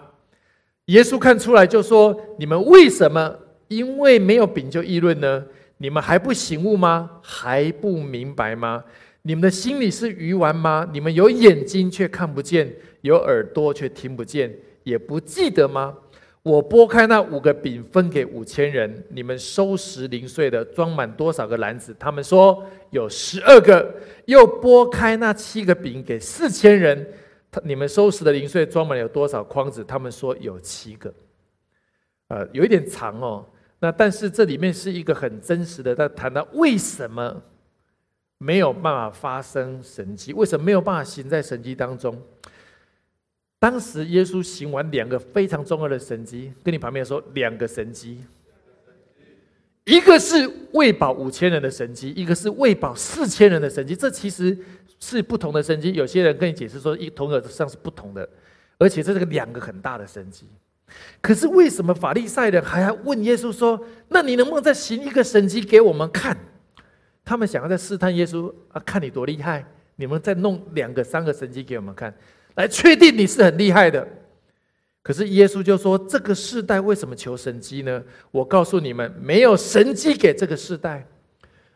[0.86, 3.36] 耶稣看出来就说：“你们为什么
[3.68, 5.44] 因为没有饼就议论呢？
[5.80, 7.10] 你们还不醒悟吗？
[7.24, 8.84] 还不明白吗？
[9.24, 10.88] 你们的心里是鱼丸吗？
[10.94, 12.72] 你们有眼睛却看不见，
[13.02, 15.96] 有耳朵却听不见，也不记得吗？”
[16.44, 19.06] 我拨开那五个饼，分给五千人。
[19.10, 21.96] 你们收拾零碎的，装满多少个篮子？
[21.98, 23.96] 他们说有十二个。
[24.26, 27.08] 又拨开那七个饼，给四千人。
[27.50, 29.84] 他你们收拾的零碎装满有多少筐子？
[29.86, 31.14] 他们说有七个。
[32.28, 33.46] 呃，有一点长哦。
[33.80, 37.42] 那但是这里面是一个很真实的，在谈到为什么
[38.38, 40.34] 没有办法发生神迹？
[40.34, 42.22] 为什么没有办法行在神迹当中？
[43.64, 48.22] 当时耶稣行完两个非常重要的神迹，跟你旁边说两个神迹，
[49.86, 50.36] 一个是
[50.74, 53.96] 喂饱五千人的神迹，一个是喂饱四千人的神迹。
[53.96, 54.58] 这其实
[55.00, 55.94] 是不同的神迹。
[55.94, 58.28] 有些人跟你解释说，一同而上是不同的，
[58.78, 60.46] 而且这是个两个很大的神迹。
[61.22, 63.80] 可是为什么法利赛人还要问耶稣说
[64.12, 66.38] ：“那你能不能再行一个神迹给我们看？”
[67.24, 72.14] 他们想要再试探耶稣啊，看你多厉害，你们再弄两个、三个神迹给我们看。
[72.56, 74.08] 来确定你是很厉害的，
[75.02, 78.04] 可是耶稣就说：“这个世代为什么求神机呢？
[78.32, 81.06] 我告诉你们，没有神机给这个世代。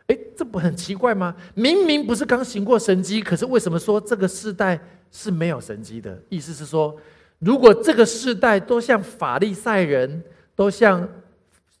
[0.06, 1.36] 哎，这不很奇怪吗？
[1.54, 6.18] 明明不是刚行过神机，可是为什么说这个世代是没有神机的？
[6.28, 6.96] 意思是说，
[7.38, 10.22] 如果这个世代都像法利赛人，
[10.56, 11.06] 都像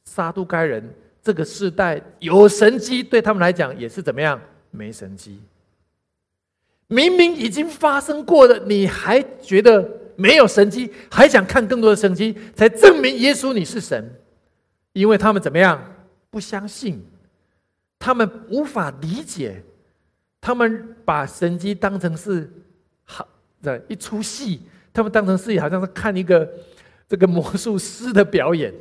[0.04, 0.82] 撒都该人，
[1.22, 4.38] 这个世代有神机，对他们来讲也是怎么样？
[4.70, 5.40] 没神机。”
[6.88, 14.10] 明明已经发生过的，你还觉得没有神迹，还想看更多的神迹，才证明耶稣你是神？
[14.94, 15.80] 因为他们怎么样
[16.30, 17.04] 不相信，
[17.98, 19.62] 他们无法理解，
[20.40, 22.50] 他们把神迹当成是
[23.04, 23.28] 好
[23.62, 26.50] 的一出戏，他们当成是好像是看一个
[27.06, 28.72] 这个魔术师的表演，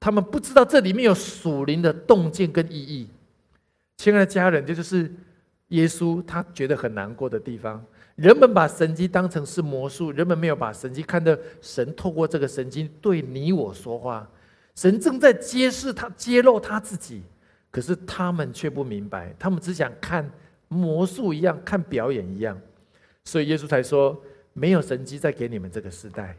[0.00, 3.08] 他们不知道这里面有属灵的洞见跟意义。
[3.96, 5.08] 亲爱的家人，这就是。
[5.68, 14.26] 耶稣他觉得很难过的地方，人们把神迹当成是魔术，人们没有把神迹看到神透过这个神迹对你我说话，
[14.74, 17.22] 神正在揭示他揭露他自己，
[17.70, 20.28] 可是他们却不明白，他们只想看
[20.68, 22.58] 魔术一样，看表演一样，
[23.24, 24.18] 所以耶稣才说
[24.54, 26.34] 没有神迹再给你们这个时代，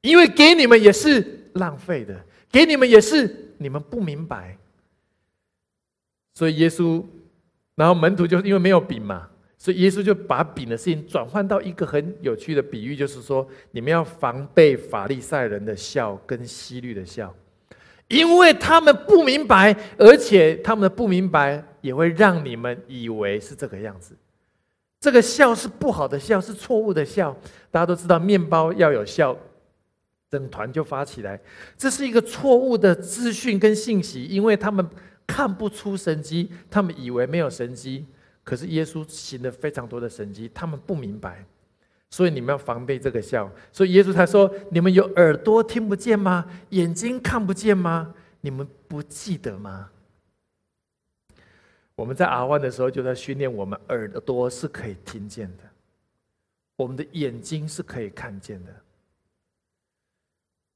[0.00, 2.18] 因为给你们也是浪费的，
[2.50, 4.56] 给你们也是你们不明白，
[6.32, 7.04] 所以耶稣。
[7.76, 17.34] 然后门徒就因为没有饼嘛，所以耶稣就把饼的事情转换到一个很有趣的比喻，就是说你们要防备法利赛人的笑跟西律的笑，
[18.06, 24.14] 因为他们不明白，而且他们的不明白也会让你们以为是这个样子。
[25.00, 27.36] 这个笑是不好的笑，是错误的笑。
[27.72, 29.36] 大家都知道，面包要有笑，
[30.30, 31.40] 整团就发起来。
[31.76, 34.88] 这是一个错误的资讯跟信息，因为他们。
[35.26, 38.06] 看不出神迹，他们以为没有神迹，
[38.44, 41.44] 可是耶稣行了非常多的神迹，他们不明白，
[42.10, 43.50] 所以你们要防备这个笑。
[43.72, 46.44] 所以耶稣他说：“你们有耳朵听不见吗？
[46.70, 48.14] 眼睛看不见吗？
[48.42, 49.90] 你们不记得吗？”
[51.96, 55.64] 我们在阿万的时候就在训练我们耳朵是可以听见的，
[56.76, 58.74] 我们的眼睛是可以看见的。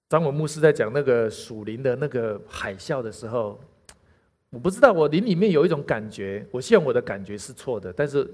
[0.08, 3.60] 张文牧师在讲那个属灵的那个海啸的时候。
[4.50, 8.26] 我不知道，我灵里面有一种感觉，我希望我的感觉是错的，但是，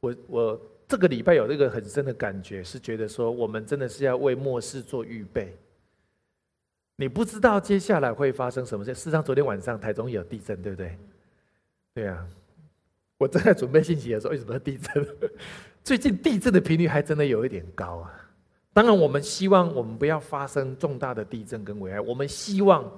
[0.00, 5.54] 我我这个礼拜有这个很深的感觉，是觉得说我们真的是要为末世做预备。
[6.96, 8.94] 你不知道接下来会发生什么事。
[8.94, 10.98] 事实上，昨天晚上台中有地震，对不对？
[11.92, 12.26] 对啊，
[13.18, 15.06] 我正在准备信息的时候，为什么地震？
[15.84, 18.10] 最近地震的频率还真的有一点高啊。
[18.72, 22.00] 当然，我们希望我们不要发生重大的地震跟危害。
[22.00, 22.90] 我们希望，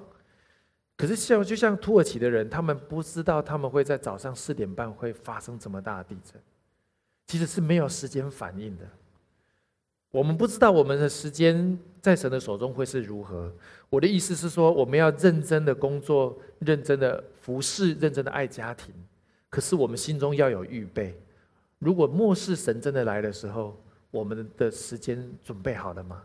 [0.99, 6.33] 可是像就像土耳其的人，他们不知道他们会在早上四点半会发生这么大的地震，
[7.25, 8.83] 其实是没有时间反应的。
[10.11, 13.49] 我们不知道我们的时间在神的手中会是如何。
[13.89, 18.93] 我的意思是说，我们要认真的工作，认真的服侍，认真的爱家庭。
[19.49, 21.17] 可是我们心中要有预备。
[21.77, 23.81] 如果末世神真的来的时候，
[24.11, 26.21] 我们的时间准备好了吗？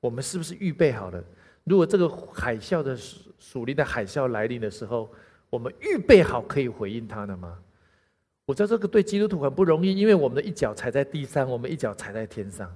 [0.00, 1.22] 我们是不是预备好了？
[1.62, 2.96] 如果这个海啸的
[3.38, 5.10] 属灵的海啸来临的时候，
[5.50, 7.58] 我们预备好可以回应他了吗？
[8.44, 12.74] 我知道这个对基督徒很不容易，因为我们的一脚踩在地上，我们一脚踩在天上。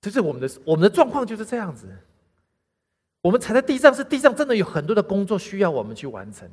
[0.00, 1.88] 这是我们的我们的状况就是这样子。
[3.20, 6.48] 我们踩在地上，是地上真的有很多的工作需要我们去完成。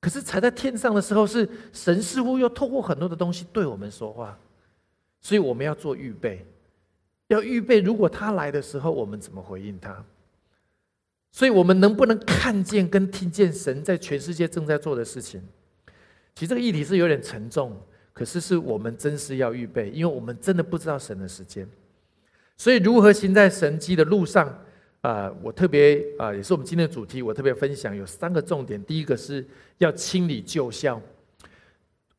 [0.00, 4.36] 可是踩在天上的时候，是神似乎又透过很多的东西对我们说话，
[5.20, 6.44] 所以我们要做预备，
[7.28, 7.80] 要预备。
[7.80, 10.04] 如果他来的时候，我们怎么回应他？
[11.32, 15.40] 所以我们能不能看见跟听见神在全世界正在做的事情？
[16.34, 17.74] 其实这个议题是有点沉重，
[18.12, 21.66] 可是是我们真是要预备，因为我们真的不知道神的时间。
[22.58, 24.46] 所以，如何行在神迹的路上
[25.00, 25.32] 啊？
[25.42, 27.22] 我特别啊，也是我们今天的主题。
[27.22, 28.82] 我特别分享有三个重点。
[28.84, 29.44] 第一个是
[29.78, 31.00] 要清理旧笑，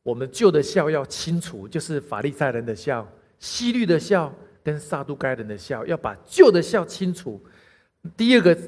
[0.02, 7.40] 我们旧的笑要清除，就是法利赛人的笑、西律的笑跟撒都该人的笑，要把旧的笑清除。
[8.16, 8.58] 第二个，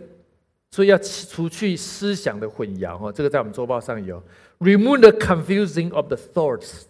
[0.77, 4.23] 所以要除去思想的混淆哈，这个在我们周报上有。
[4.59, 6.83] Remove the confusing of the thoughts。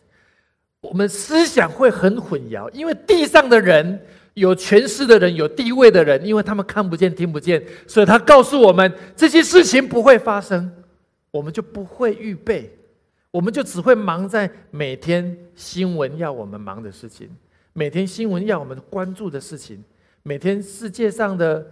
[0.80, 4.00] 我们思想会很混淆，因为地上的人。
[4.34, 10.70] 有权势的人，有地位的人，因为他们看不见、听不见，所以他告诉我们这些事情不会发生，
[11.30, 12.70] 我们就不会预备，
[13.30, 17.30] 我们就只会忙在每天新闻要我们忙的事情，
[17.72, 19.82] 每天新闻要我们关注的事情，
[20.22, 21.66] 每天世界上的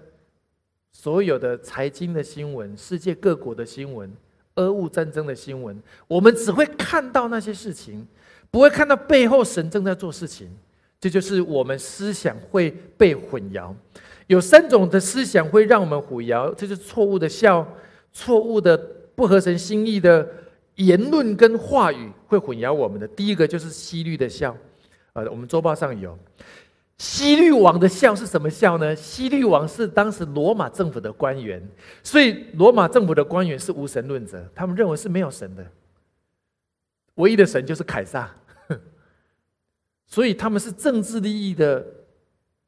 [0.94, 4.10] 所有的财经的新闻、世界各国的新闻、
[4.54, 5.76] 俄乌战争的新闻，
[6.06, 8.06] 我们只会看到那些事情，
[8.48, 10.48] 不会看到背后神正在做事情。
[11.00, 13.74] 这就是我们思想会被混淆，
[14.28, 17.66] 有三种的思想会让我们混淆，这是错误的笑，
[18.12, 18.78] 错误的
[19.14, 20.26] 不合神心意的
[20.76, 23.06] 言论跟话语会混淆我们的。
[23.08, 24.56] 第一个就是西律的笑，
[25.12, 26.16] 呃，我们周报上有
[26.98, 28.94] 西律王的笑是什么笑呢？
[28.94, 31.60] 西律王是当时罗马政府的官员，
[32.02, 35.66] 所以罗马政府的官员是无神论者，他们认为是没有神的，
[37.16, 38.32] 唯一的神就是凯撒。
[40.06, 41.84] 所以他们是政治利益的，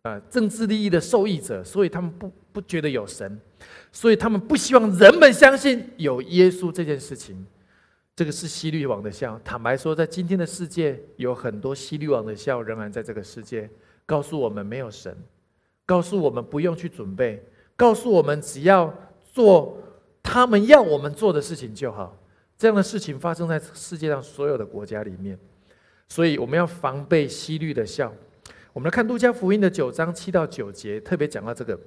[0.03, 3.39] 啊，政治利益的受益者，所以他们不不觉得有神，
[3.93, 7.47] 所以他们不希望人们相信有耶稣这件事情。
[8.17, 9.39] 这个是西律王的笑。
[9.45, 13.71] 坦白说，在今天的世界，有很多西律王的笑仍然在这个世界，
[14.07, 15.15] 告诉我们没有神，
[15.85, 17.45] 告诉我们不用去准备，
[17.77, 19.77] 告诉我们只要做
[20.23, 22.17] 他们要我们做的事情就好。
[22.57, 25.39] 这样的事情发生在世界上所有的国家里面。
[26.09, 28.13] 所以我们要防备西律的笑。
[28.73, 31.79] 我们来看路加福音的九章七到九节，特别讲到这个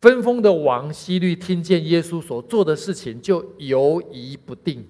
[0.00, 4.84] 分封的王西律听见耶稣所做的事情，就犹疑不定，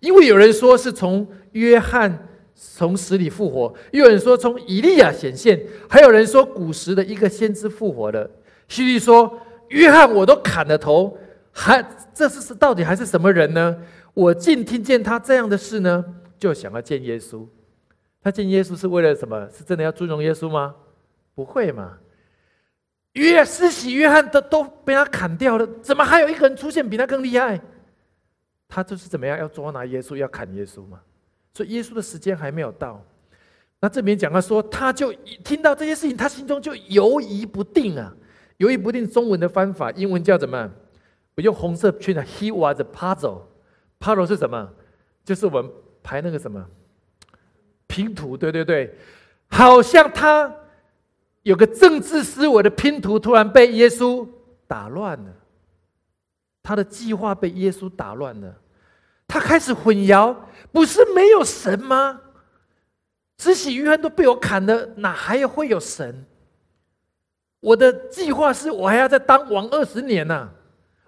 [0.00, 8.28] 因为有人说是从约翰从死里复活，又有人说从以利亚显现，还有人说古时的一个先知复活了。
[8.66, 9.38] 西律说
[9.68, 11.16] ：“约翰我都砍了头，
[11.52, 13.76] 还这是是到底还是什么人呢？
[14.14, 16.02] 我竟听见他这样的事呢，
[16.38, 17.46] 就想要见耶稣。”
[18.22, 19.48] 他见耶稣是为了什么？
[19.56, 20.74] 是真的要尊荣耶稣吗？
[21.34, 21.98] 不会嘛！
[23.12, 27.60] 约施洗约翰都都被他砍掉了，怎么还有一个人出现比他更厉害？
[28.66, 31.00] 他就是怎么样要捉拿耶稣，要砍耶稣吗？
[31.56, 33.02] 所以耶稣的时间还没有到。
[33.80, 35.10] 那这边讲他说，他就
[35.42, 38.14] 听到这些事情，他心中就犹疑不定啊，
[38.58, 39.08] 犹疑不定。
[39.08, 40.70] 中文的方法，英文叫怎么？
[41.34, 43.44] 我用红色圈的，He was a puzzle。
[43.98, 44.70] puzzle 是什么？
[45.24, 45.70] 就是我们
[46.02, 46.62] 排那个什么？
[47.86, 48.94] 拼图，对对对，
[49.48, 50.54] 好像他
[51.42, 54.28] 有个政治思维的拼图，突然被耶稣
[54.66, 55.32] 打乱了。
[56.62, 58.54] 他的计划被耶稣打乱了，
[59.28, 60.34] 他开始混淆，
[60.72, 62.20] 不是没有神吗？
[63.38, 66.24] 慈禧约翰都被我砍了，哪还会有神？
[67.60, 70.48] 我的计划是我还要再当王二十年呢，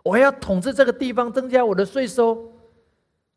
[0.03, 2.53] 我还要统治这个地方，增加我的税收，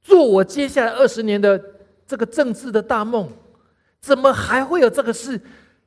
[0.01, 1.63] 做我接下来二十年的
[2.07, 3.29] 这个政治的大梦。
[4.01, 5.39] 怎么还会有这个事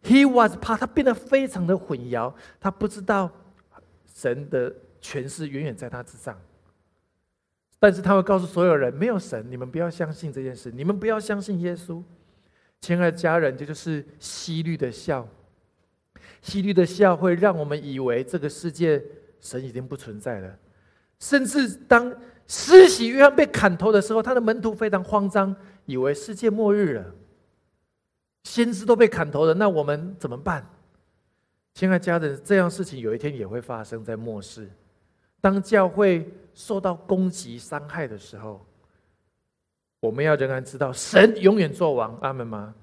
[0.04, 3.28] ？He was 怕他变得非常的混淆，他不知道
[4.14, 6.38] 神的权势远远在他之上。
[7.84, 12.02] 但是他会告诉所有人，没有神，你们不要相信这件事，你们不要相信耶稣。
[12.80, 15.28] 亲爱的家人，这就是西律的笑。
[16.40, 19.04] 西律的笑会让我们以为这个世界
[19.38, 20.58] 神已经不存在了，
[21.20, 22.10] 甚至当
[22.48, 25.54] 施洗约翰被砍头的时候，他的门徒非常慌张，
[25.84, 27.04] 以为世界末日了。
[28.44, 30.66] 先知都被砍头了，那我们怎么办？
[31.74, 34.70] 亲爱的家人，这样事情有一天也会发生在末世。
[35.42, 38.64] 当教会受到攻击、伤害的时候，
[40.00, 42.74] 我们要仍然知道，神永远做王，阿门吗？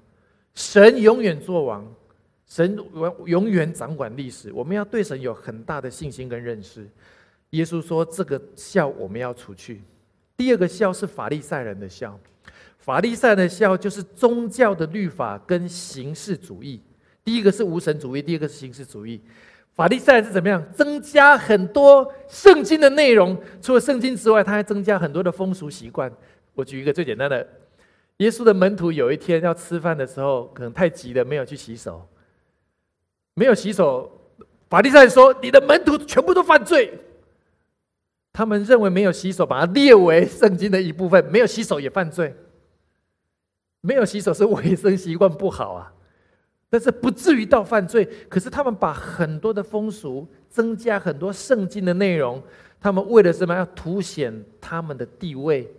[0.54, 1.90] 神永远做王，
[2.46, 4.52] 神永永远掌管历史。
[4.52, 6.86] 我们要对神有很大的信心跟认识。
[7.50, 9.82] 耶稣说：“这个笑我们要除去。”
[10.36, 12.18] 第二个笑是法利赛人的笑。
[12.78, 16.80] 法利赛的笑就是宗教的律法跟形式主义。
[17.24, 19.20] 第一个是无神主义，第二个是形式主义。
[19.74, 20.62] 法利赛是怎么样？
[20.72, 26.12] 增加很多圣经的内容，除了圣经之外，他还增加很多的风俗习惯。
[26.54, 27.46] 我举一个最简单的：
[28.18, 32.06] 耶稣的门徒有一天要吃饭的时候，可能太急了，没有去洗手。
[33.34, 34.10] 没有洗手，
[34.68, 36.92] 法利赛说：“你的门徒全部都犯罪。”
[38.30, 42.34] 他们认为没有洗手，把它列为圣经的一部分，没有洗手也犯罪。
[43.80, 45.92] 没有洗手是卫生习惯不好啊，
[46.72, 48.08] 但是不至于到犯罪。
[48.30, 52.42] 可是他们把很多的风俗增加很多圣经的内容，
[52.80, 53.54] 他们为了什么？
[53.54, 55.70] 要凸显他们的地位，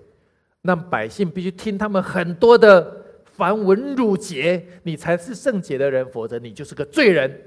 [0.62, 7.42] 让百姓必须听他们很多的繁文缛节，你才是圣洁的人，否则你就是个罪人。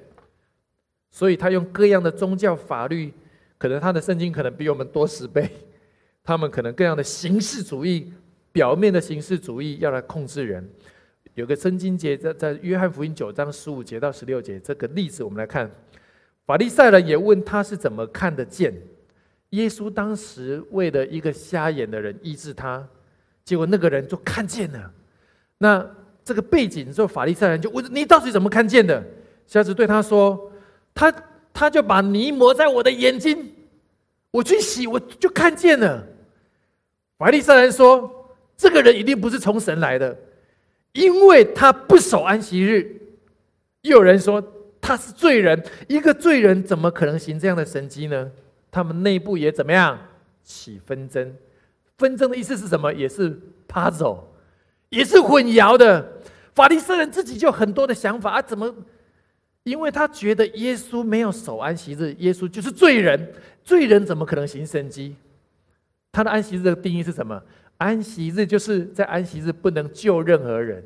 [1.12, 3.12] 所以他用各样的宗教法律，
[3.58, 5.48] 可能他的圣经可能比我们多十倍，
[6.24, 8.12] 他们可能各样的形式主义。
[8.52, 10.66] 表面的形式主义要来控制人，
[11.36, 15.70] 有个圣经节在在约翰福音九章十五节到十六节这个例子，我们来看，
[16.46, 18.72] 法利赛人也问他是怎么看得见，
[19.50, 22.82] 耶稣当时为了一个瞎眼的人医治他，
[23.44, 24.90] 结果那个人就看见了。
[25.58, 25.86] 那
[26.24, 29.04] 这个背景之后，法利赛人就问你到底怎么看见的？
[29.46, 30.50] 瞎子对他说，
[30.94, 31.12] 他
[31.52, 33.52] 他就把泥抹在我的眼睛，
[34.30, 36.02] 我去洗，我就看见了。
[37.18, 38.10] 法利赛人说。
[38.58, 40.16] 这个人一定不是从神来的，
[40.96, 43.00] 因为他不守安息日。
[43.82, 44.42] 又有人说
[44.80, 48.32] 他是罪人，一个罪人怎么可能行这样的神迹呢？
[48.70, 49.98] 他们内部也怎么样
[50.42, 51.34] 起纷争？
[51.98, 52.92] 纷争的意思是什么？
[52.92, 53.38] 也是
[53.68, 54.20] puzzle，
[54.88, 56.14] 也是混淆的。
[56.54, 58.74] 法利赛人自己就很多的想法啊，怎么？
[59.62, 63.32] 因为他觉得耶稣没有守安息日，耶稣就是罪人，
[63.62, 65.16] 罪人怎么可能行神迹？
[66.12, 67.42] 他的安息日的定义是什么？
[67.78, 70.82] 安息日就是在安息日不能救任何人，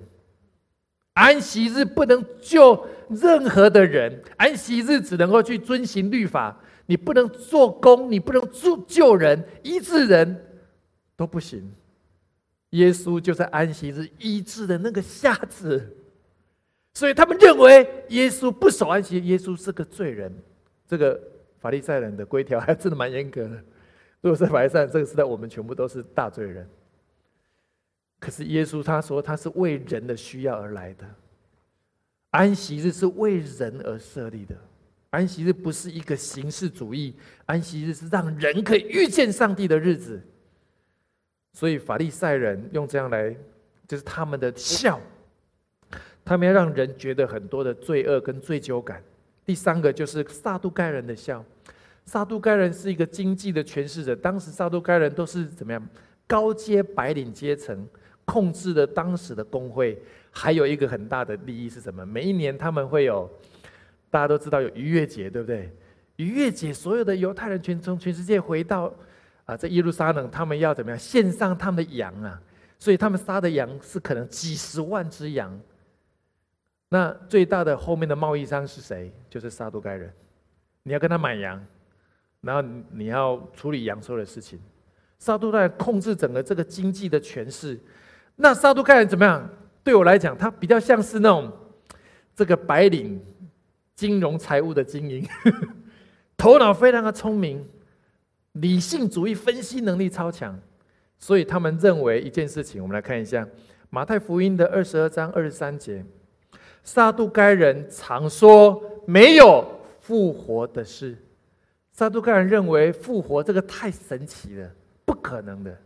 [1.15, 10.45] 安息日不能救任何的人，安息日只能够去遵行律法，你不能做工，你不能救救人、医治人，
[11.17, 11.73] 都不行。
[12.71, 15.97] 耶稣就在安息日医治的那个瞎子，
[16.95, 20.33] 所以他们认为耶稣不守安息，耶稣是个罪人。
[20.89, 21.21] 这个
[21.61, 23.51] 法利赛人的规条还真的蛮严格的。
[24.21, 26.69] 如果是法利赛这个时代，我们全部都是大罪人。
[28.21, 31.07] 可是耶稣他说他是为人的需要而来的，
[32.31, 34.55] 安息日是为人而设立的，
[35.09, 37.17] 安息日不是一个形式主义，
[37.47, 40.21] 安息日是让人可以遇见上帝的日子。
[41.55, 43.35] 所以法利赛人用这样来，
[43.89, 45.01] 就是他们的笑，
[46.23, 49.03] 他们要让人觉得很多的罪恶跟罪疚感。
[49.47, 51.43] 第三个就是撒都该人的笑，
[52.05, 55.89] 撒都该人是一个经济的诠释者，当时撒都该人都是怎么样？
[56.29, 57.89] 高阶白领阶层。
[58.25, 60.01] 控制了当时的工会，
[60.31, 62.05] 还有一个很大的利益是什么？
[62.07, 63.29] 每一年他们会有，
[64.11, 65.71] 大家都知道有逾越节，对不对？
[66.17, 68.93] 逾越节，所有的犹太人全从全世界回到
[69.47, 72.41] 啊，在耶路撒冷，他们要怎么样献上他们的羊啊？
[72.79, 75.59] 所以他们杀的羊是可能几十万只羊。
[76.89, 79.13] 那最大的后面的贸易商是谁？
[79.29, 80.13] 就是撒都该人。
[80.83, 81.65] 你要跟他买羊，
[82.41, 82.63] 然后
[82.93, 84.59] 你要处理羊收的事情。
[85.19, 87.79] 撒都该控制整个这个经济的权势。
[88.41, 89.49] 那撒都该人怎么样？
[89.85, 91.53] 对我来讲，他比较像是那种
[92.35, 93.21] 这个白领
[93.95, 95.27] 金融财务的精英，
[96.39, 97.69] 头脑非常的聪明，
[98.53, 100.59] 理性主义分析能力超强，
[101.19, 102.83] 所以他们认为一件事情。
[102.83, 103.47] 我们来看一下
[103.91, 106.03] 马太福音的二十二章二十三节，
[106.83, 109.63] 撒都该人常说没有
[110.01, 111.17] 复活的事。
[111.93, 114.71] 撒都该人认为复活这个太神奇了，
[115.05, 115.77] 不可能的。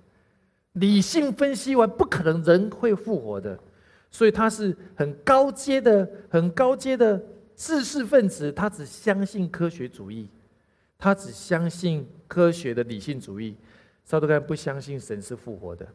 [0.75, 3.59] 理性分析完，不可能人会复活的，
[4.11, 7.21] 所以他是很高阶的、很高阶的
[7.55, 8.53] 知识分子。
[8.53, 10.29] 他只相信科学主义，
[10.99, 13.57] 他只相信科学的理性主义，
[14.05, 15.87] 撒都干不相信神是复活的。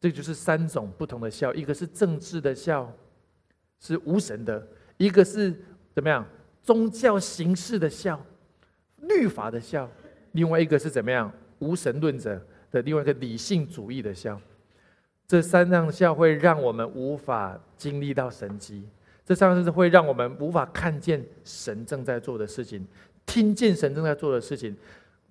[0.00, 2.90] 这就是三种不同的笑，一个是政治的笑，
[3.80, 4.58] 是无神的；
[4.96, 5.54] 一个是
[5.94, 6.26] 怎么样？
[6.62, 8.18] 宗教形式的笑，
[8.96, 9.86] 律法的笑；
[10.32, 11.30] 另外一个是怎么样？
[11.58, 12.42] 无神论者。
[12.70, 14.40] 的另外一个理性主义的笑。
[15.26, 18.84] 这三样笑会让我们无法经历到神迹，
[19.24, 22.84] 这三样是会让我们无法看见神正在做的事情，
[23.24, 24.76] 听见神正在做的事情，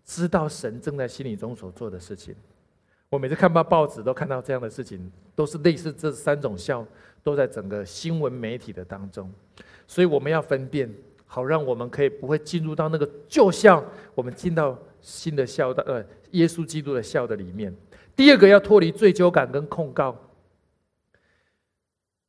[0.05, 2.33] 知道神正在心里中所做的事情。
[3.09, 6.85] 我每次看报报纸都看到这样的事情，都是类似这三种笑，
[7.21, 9.29] 都在整个新闻媒体的当中，
[9.85, 10.89] 所以我们要分辨，
[11.25, 13.83] 好让我们可以不会进入到那个旧笑，
[14.15, 17.75] 我们进到新的笑的呃耶稣基督的笑的里面。
[18.15, 20.15] 第二个要脱离罪疚感跟控告。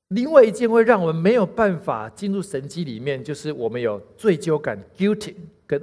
[0.09, 5.34] 另外一件会让我们没有办法进入神机里面，就是我们有罪疚感 （guilty）
[5.66, 5.80] 跟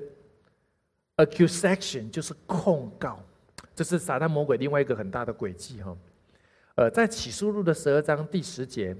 [1.18, 3.20] accusation，就是控告。
[3.74, 5.96] 这是撒旦魔鬼另外一个很大的诡计哈，
[6.76, 8.96] 呃，在启示录的十二章第十节，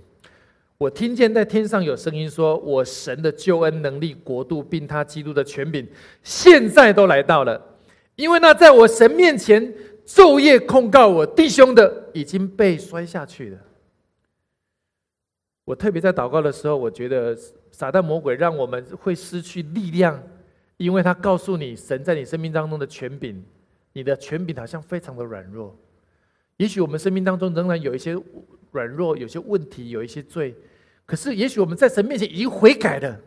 [0.78, 5.88] 我听见在天上有声音说：“我神的救恩能力、国度，并他基督的权柄，
[6.22, 7.60] 现在都来到了，
[8.18, 9.74] 因为那在我神面前
[10.06, 13.58] 昼夜控告我弟兄的，已经被摔下去了。”
[15.64, 17.34] 我特别在祷告的时候，我觉得
[17.72, 20.22] 撒旦魔鬼让我们会失去力量，
[20.76, 23.42] 因为他告诉你神在你生命当中的权柄。
[23.94, 25.76] 你的权柄好像非常的软弱，
[26.58, 28.16] 也许我们生命当中仍然有一些
[28.70, 30.54] 软弱，有些问题，有一些罪。
[31.04, 33.20] 可是，也许我们在神面前已经悔改了。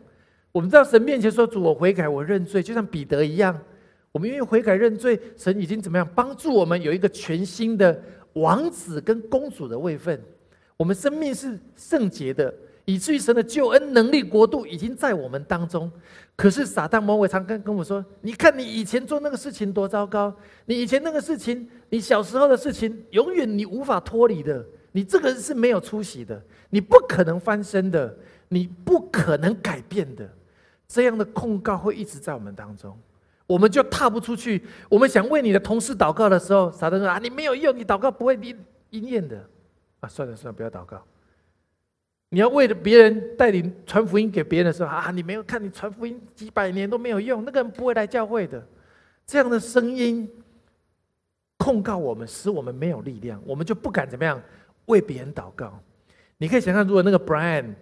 [0.53, 3.61] 我们在神面前说：“主，我悔改，我认罪。”就像彼得一样，
[4.11, 5.19] 我们愿意悔改认罪。
[5.37, 8.01] 神已经怎么样帮助我们有一个全新的
[8.33, 10.21] 王子跟公主的位分？
[10.77, 12.53] 我们生命是圣洁的。
[12.85, 15.89] 以至于神的救恩能力国度已经在我们当中，
[16.35, 20.35] 可是撒旦魔鬼常跟跟我说：“你看你以前做那个事情多糟糕，
[20.65, 28.17] 你以前那个事情，你小时候的事情，永远你无法脱离的，你这个人是没有出息的，你不可能翻身的，
[28.49, 30.27] 你不可能改变的。”
[30.87, 32.97] 这样的控告会一直在我们当中，
[33.51, 34.63] 我们就踏不出去。
[34.87, 38.57] 我们想为你的同事祷告的时候，撒旦说：“啊，你没有用，你祷告不会应
[38.91, 39.37] 应验的。”
[39.99, 41.03] 啊，算了算了，不要祷告。
[42.29, 48.65] 你要为了别人带领传福音给别人的时候啊，你没有看你传福音几百年都没有用，那个人不会来教会的。
[49.27, 50.29] 这样的声音
[51.57, 54.41] 控告我们，使我们没有力量，我们就不敢怎么样
[54.85, 55.77] 为别人祷告。
[56.37, 57.75] 你可以想象，如果那个 Brian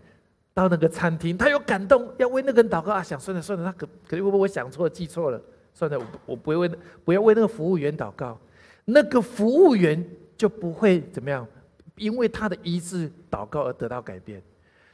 [0.51, 5.39] 到那个餐厅，他有感动要为那个人祷告啊，想算了算了，他可可能会不会我想错了记错了？
[5.73, 6.71] 算了，我我不会为
[7.05, 8.37] 不要为那个服务员祷告，
[8.85, 10.03] 那个服务员
[10.37, 11.47] 就不会怎么样。
[11.95, 14.41] 因为他的医治祷告而得到改变，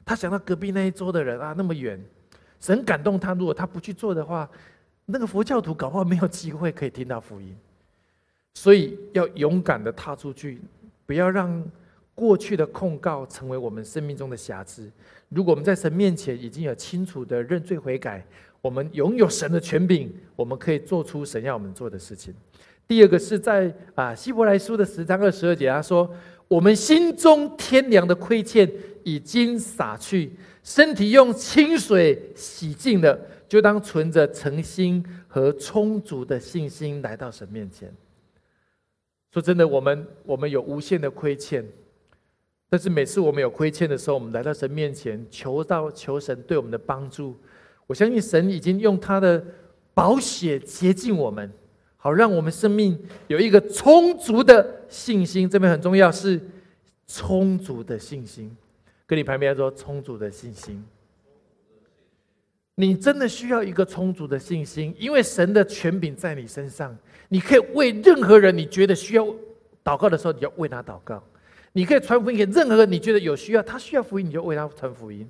[0.04, 2.04] 他想到隔壁那一桌的人啊，那么远，
[2.60, 3.36] 神感动他。
[3.36, 4.50] 如果他不去做的话，
[5.06, 7.56] 那个佛教徒搞不好没有机会可以听到福音。
[8.56, 10.60] 所以要勇敢的踏出去，
[11.06, 11.64] 不要让
[12.16, 14.92] 过去的控告成为我们生命中的瑕疵。
[15.30, 18.26] 如果我们在神面前已经有清楚的认罪悔改，
[18.66, 22.34] 我们拥有神的权柄，我们可以做出神要我们做的事情。
[22.88, 26.10] 第二个是在啊希伯来书的十章二十二节，他说。
[26.48, 28.72] 我们心中天良的亏欠
[29.04, 37.92] 已经洒去，身体用清水洗净了，就当存着诚心和充足的信心来到神面前。
[39.34, 41.66] 说真的，我们我们有无限的亏欠，
[42.70, 47.36] 但是每次我们有亏欠的时候，我们来到神面前，求到求神对我们的帮助。
[47.88, 49.44] 我相信神已经用他的
[49.94, 51.52] 宝血洁净我们。
[51.98, 56.40] 好，让我们生命有一个充足的信心，这边很重要，是
[57.08, 58.56] 充足的信心。
[59.08, 60.84] 跟你旁边说，充足的信心。
[62.76, 66.96] 你真的需要一个充足的信心，因为神的权柄在你身上，
[67.30, 69.26] 你可以为任何人你觉得需要
[69.84, 71.18] 祷告的时候，你要为他祷告；
[71.72, 75.28] 你可以传福音给任何人你觉得有需要，他需要福音，你就为他传福音。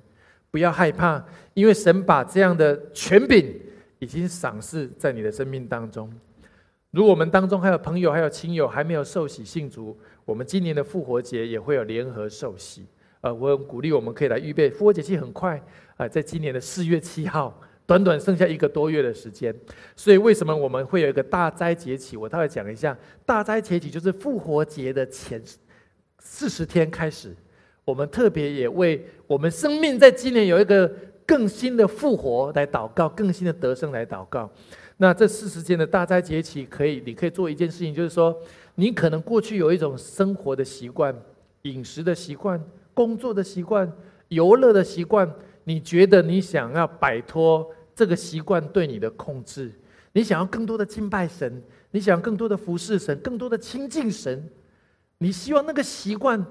[0.50, 1.24] 不要害怕，
[1.54, 3.60] 因为神把这样的权柄
[3.98, 6.12] 已经赏赐在你的生命当中。
[6.92, 12.86] 如果我们当中还有朋友、还有亲友还没有受洗信主，我们今年的复活节也会有联合受洗。
[13.20, 14.70] 呃，我很鼓励我们可以来预备。
[14.70, 15.60] 复活节期很快
[15.96, 19.54] 啊，在今年的四月七号，短短剩下一个多月的时间。
[19.94, 22.16] 所以为什么我们会有一个大灾节期？
[22.16, 22.96] 我大概讲一下。
[23.24, 25.42] 大灾节期就是复活节的前
[26.18, 27.34] 四十天开始，
[27.86, 30.92] 我们特别也为我们生命在今年有一个
[31.24, 34.50] 更新的复活来祷告，更新的得胜来祷告。
[34.96, 38.36] 那这四十天的大灾节期，可以，你可以做一件事情，就是说，
[38.74, 41.16] 你可能过去有一种生活的习惯、
[41.62, 42.60] 饮食的习惯、
[42.92, 43.90] 工作的习惯、
[44.28, 45.32] 游乐的习惯，
[45.62, 49.70] 你觉得你想要摆脱这个习惯对你的控制，
[50.12, 51.62] 你想要更多的敬拜神，
[51.92, 54.48] 你想要更多的服侍神，更多的亲近神，
[55.18, 56.44] 你希望那个习惯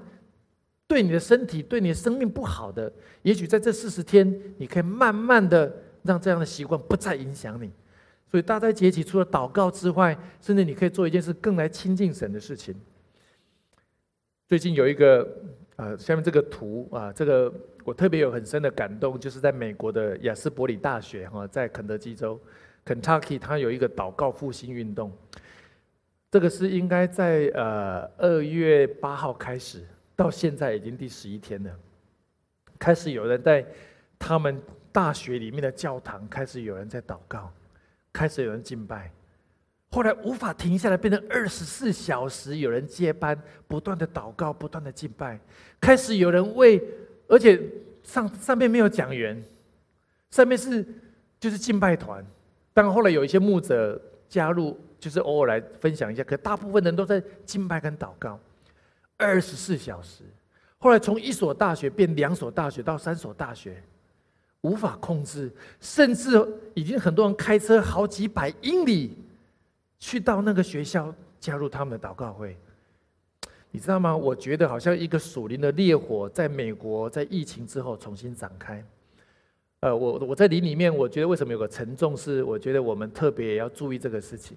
[0.88, 5.72] 对你的身体、对你的生命不好的，也许在这四十天，你可以慢慢的
[6.02, 7.70] 让这样的习惯不再影响你。
[8.30, 12.74] 所以大灾节期除了祷告之外，甚至你可以做一件事更来亲近神的事情。
[14.48, 15.28] 最近有一个，
[15.76, 17.52] 呃，下面这个图啊，这个
[17.84, 22.38] 我特别有很深的感动，就是在美国的亚斯伯里大学哈，在肯德基州
[22.84, 25.10] ，Kentucky，它有一个祷告复兴运动。
[26.30, 29.84] 这个是应该在呃二月八号开始，
[30.16, 31.70] 到现在已经第十一天了。
[32.78, 33.64] 开始有人在
[34.18, 34.60] 他们
[34.90, 37.52] 大学里面的教堂开始有人在祷告，
[38.12, 39.10] 开始有人敬拜。
[39.90, 45.38] 后来无法停下来，变成二十四小时有人接班，不断的祷告，不断的敬拜。
[45.80, 46.82] 开始有人为，
[47.28, 47.62] 而且
[48.02, 49.42] 上上面没有讲员，
[50.30, 50.84] 上面是
[51.38, 52.24] 就是敬拜团。
[52.74, 53.98] 但后来有一些牧者
[54.28, 56.22] 加入，就是偶尔来分享一下。
[56.24, 58.38] 可大部分人都在敬拜跟祷告，
[59.16, 60.22] 二十四小时。
[60.78, 63.82] 后来从一所大学变两所大学到三所大学，
[64.60, 65.50] 无法控制，
[65.80, 66.30] 甚至
[66.74, 69.16] 已经很多人开车好几百英里。
[69.98, 72.54] 去到那个学校加入他们的祷告会，
[73.70, 74.14] 你知道吗？
[74.14, 78.84] 我觉得好像一个属灵的烈火，在美国在疫情之后重新展开。
[79.80, 82.44] 呃，我我在林里面，我觉得为什么有个沉重是？
[82.44, 84.56] 我觉得我们特别要注意这个事情。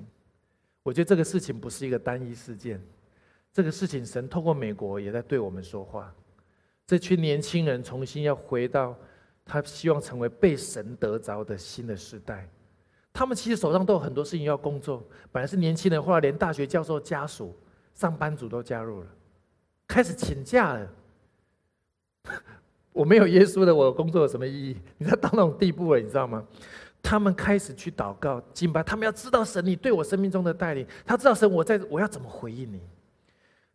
[0.84, 2.82] 我觉得这个事情不是一个单一事件，
[3.52, 6.14] 这个事情神透过美国也在对我们说话。
[6.86, 8.96] 这群年轻人重新要回到
[9.46, 12.48] 他希望成为被神得着的新的时代。
[13.12, 15.04] 他们其实手上都有很多事情要工作。
[15.32, 17.56] 本来是年轻人，后来连大学教授家属、
[17.94, 19.08] 上班族都加入了，
[19.88, 20.90] 开始请假了。
[22.94, 24.78] 我没有耶稣的，我工作有什么意义？
[24.98, 26.46] 你知道到那种地步了，你知道吗？
[27.02, 32.82] 他们开始去祷告、敬拜，他们要知道神你对我生命中的带领，他知道神我在我要怎么回应你。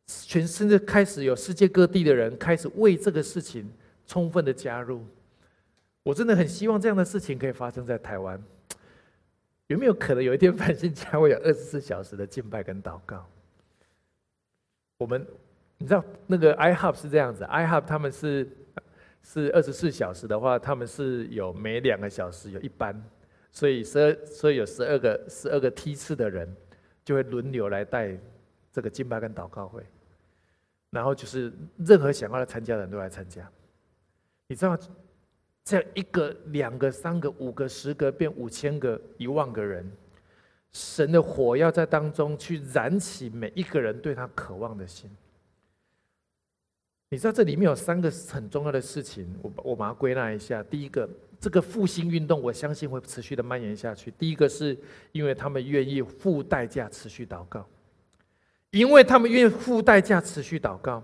[0.07, 3.71] 全甚至开始有世界各地的人开始为这个事情
[4.07, 5.05] 充分的加入。
[6.03, 8.43] 我真的很希望这样的事情可以发生在台湾。
[9.69, 13.27] 有没有可能有一天繁星家会有二十四小时的敬拜跟祷告？
[14.99, 15.27] 我们
[15.79, 18.47] 你知道那个 iHub 是这样子，iHub 他们是
[19.23, 23.03] 是二十四小时的话，他们是有每两个小时有一班，
[23.51, 26.55] 所以十二所以有十二个十二个梯次的人
[27.03, 28.15] 就会轮流来带
[28.71, 29.83] 这个敬拜跟祷告会，
[30.95, 33.51] 然后就是任何想要来参加的人都来参加，
[34.47, 34.79] 你知道？
[35.65, 39.91] 这样一个、两个、三个、五个、十个，变五千个、一万个人，
[40.73, 45.11] 神的火要在当中去燃起每一个人对他渴望的心。
[47.09, 50.63] 你知道这里面有三个很重要的事情，我我把它归纳一下。
[50.63, 51.09] 第一个，
[51.41, 54.11] 这个复兴运动，我相信会持续的蔓延下去。
[54.19, 54.79] 第一个是
[55.13, 57.67] 因为他们愿意付代价持续祷告，
[58.75, 61.01] 因为他们愿意付代价持续祷告。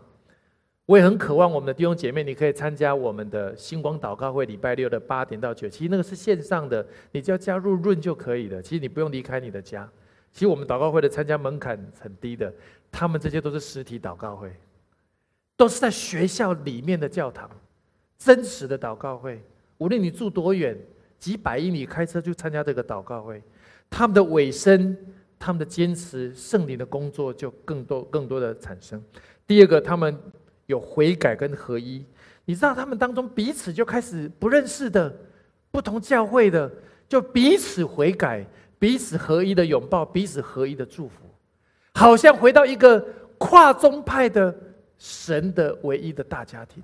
[0.86, 5.68] 我也很渴望我们的弟兄姐妹，你可以参加我们的星光祷告会，礼拜六的八点到九。
[5.68, 8.60] 其实那个是线上的，你只要加入润就可以了。
[8.60, 9.88] 其实你不用离开你的家。
[10.32, 12.52] 其实我们祷告会的参加门槛很低的，
[12.90, 14.52] 他们这些都是实体祷告会，
[15.56, 17.48] 都是在学校里面的教堂，
[18.18, 19.40] 真实的祷告会。
[19.78, 20.76] 无论你住多远，
[21.20, 23.40] 几百英里开车去参加这个祷告会，
[23.88, 24.96] 他们的尾声，
[25.40, 29.02] 他们的坚持，圣灵的工作就更多更多的产生。
[29.44, 30.16] 第二个，他们。
[30.66, 32.04] 有悔改跟合一，
[32.44, 35.12] 你知道他们当中彼此就开始不认识的
[35.72, 36.70] 不同教会的，
[37.08, 38.46] 就彼此悔改、
[38.78, 41.24] 彼此合一的拥抱、彼此合一的祝福，
[41.94, 43.04] 好像回到一个
[43.36, 44.56] 跨宗派的
[44.96, 46.80] 神的唯一的大家庭。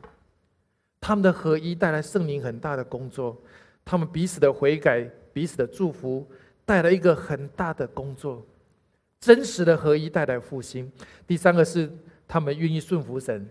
[1.00, 3.40] 他们的合一带来圣灵很大的工作，
[3.84, 6.28] 他们彼此的悔改、彼此的祝福
[6.66, 8.44] 带来一个很大的工作，
[9.18, 10.92] 真实的合一带来复兴。
[11.26, 11.90] 第三个是
[12.28, 13.48] 他们愿意顺服神。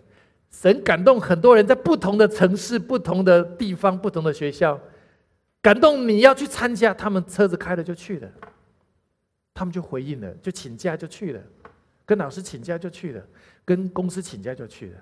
[0.51, 4.79] 神感动很多人，在不同的城市、不同的地方、不同的学校，
[5.61, 8.31] 感动你要去参加，他们车子开了就去了，
[9.53, 11.41] 他们就回应了，就请假就去了，
[12.05, 13.21] 跟老师请假就去了，
[13.65, 14.99] 跟公司请假就去了，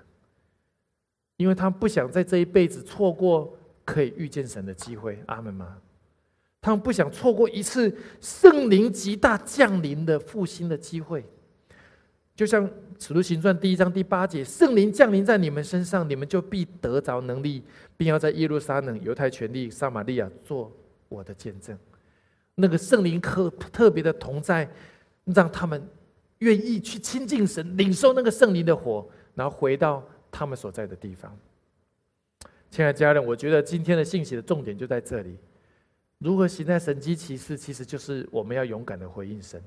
[1.36, 5.22] 因为他们不想在这一辈子错过可以遇见神的机会。
[5.26, 5.76] 阿门吗？
[6.64, 11.22] 他们不想错过一次圣灵极大降临的复兴的机会。
[12.34, 12.66] 就像
[12.98, 17.62] 《使徒行传》第一章第八节，圣灵降临在你们身上，你们就必得着能力，
[17.98, 20.72] 并要在耶路撒冷、犹太权力、撒玛利亚做
[21.10, 21.78] 我的见证。
[22.54, 24.66] 那个圣灵特特别的同在，
[25.26, 25.86] 让他们
[26.38, 31.30] 愿意去亲近神，领受那个圣灵的火，然后回到他们所在的地方。
[32.70, 35.36] 亲爱的家人，我觉得今天的信息的重点就在这里：
[36.24, 39.62] 如何行在神机骑士，其实就是我们要勇敢的回应神，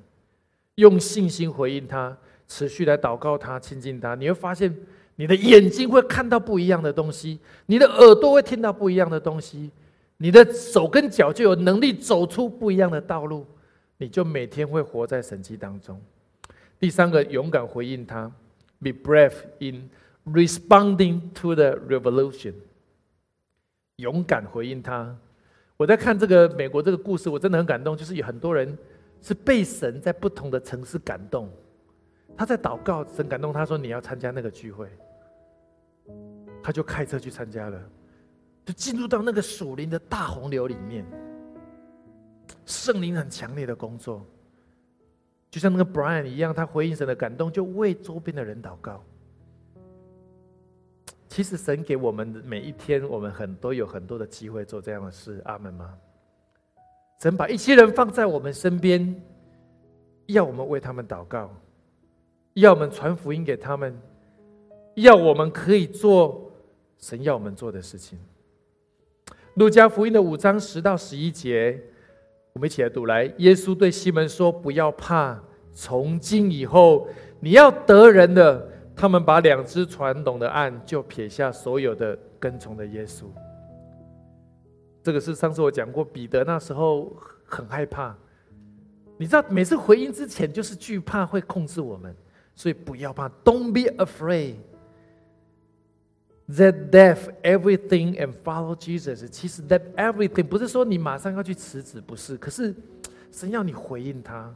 [0.73, 4.15] 用信心回应他，持续来祷告他，亲近他。
[4.15, 4.75] 你会发现，
[5.17, 7.37] 你的眼睛会看到不一样的东西，
[7.67, 9.69] 你的耳朵会听到不一样的东西，
[10.17, 13.45] 你的手跟脚就有能力走出不一样的道路。
[13.99, 16.01] 你就每天会活在神迹当中。
[16.79, 18.31] 第三个，勇敢回应他
[18.79, 19.87] ，be brave in
[20.25, 22.55] responding to the revolution。
[23.97, 25.15] 勇敢回应他。
[25.77, 27.95] 我在看这个美国这个故事，我真的很感动。
[27.95, 28.75] 就是有很多人
[29.21, 31.49] 是被神在不同的城市感动，
[32.35, 34.89] 他在祷告，神感动他说：“你要参加那个聚会。”
[36.63, 37.79] 他就开车去参加了，
[38.65, 41.05] 就进入到那个属灵的大洪流里面。
[42.65, 44.25] 圣灵很强烈的工作，
[45.49, 49.03] 就像那个 Brian 一样，他回应神的感动，就为周边的人祷告。
[51.37, 55.93] 其实神给我们每一天，我们很多有很多的机会做这样的事，阿门吗？
[57.21, 59.15] 神把一些人放在我们身边，
[60.25, 61.55] 要我们为他们祷告，
[62.55, 63.95] 要我们传福音给他们，
[64.95, 66.51] 要我们可以做
[66.97, 68.17] 神要我们做的事情。
[69.53, 71.79] 路加福音的五章十到十一节，
[72.53, 73.05] 我们一起来读。
[73.05, 75.39] 来，耶稣对西门说：“不要怕，
[75.71, 77.07] 从今以后，
[77.41, 83.25] 你要得人的。”他们把两只传统的岸，就撇下所有的跟从的耶稣。
[85.03, 88.17] 这个是上次我讲过，彼得那时候很害怕。
[89.17, 92.15] 你知道，每次回应之前就是惧怕会控制我们，
[92.55, 94.55] 所以不要怕，Don't be afraid.
[96.49, 99.27] That death everything and follow Jesus。
[99.27, 102.73] 其实 that everything 不是说你马上要去辞职，不是，可是
[103.31, 104.53] 神要你回应他。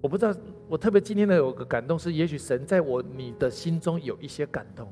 [0.00, 0.34] 我不知道，
[0.66, 4.90] 我特别今天的有个感动是，也许神在我你的心中有一些感动，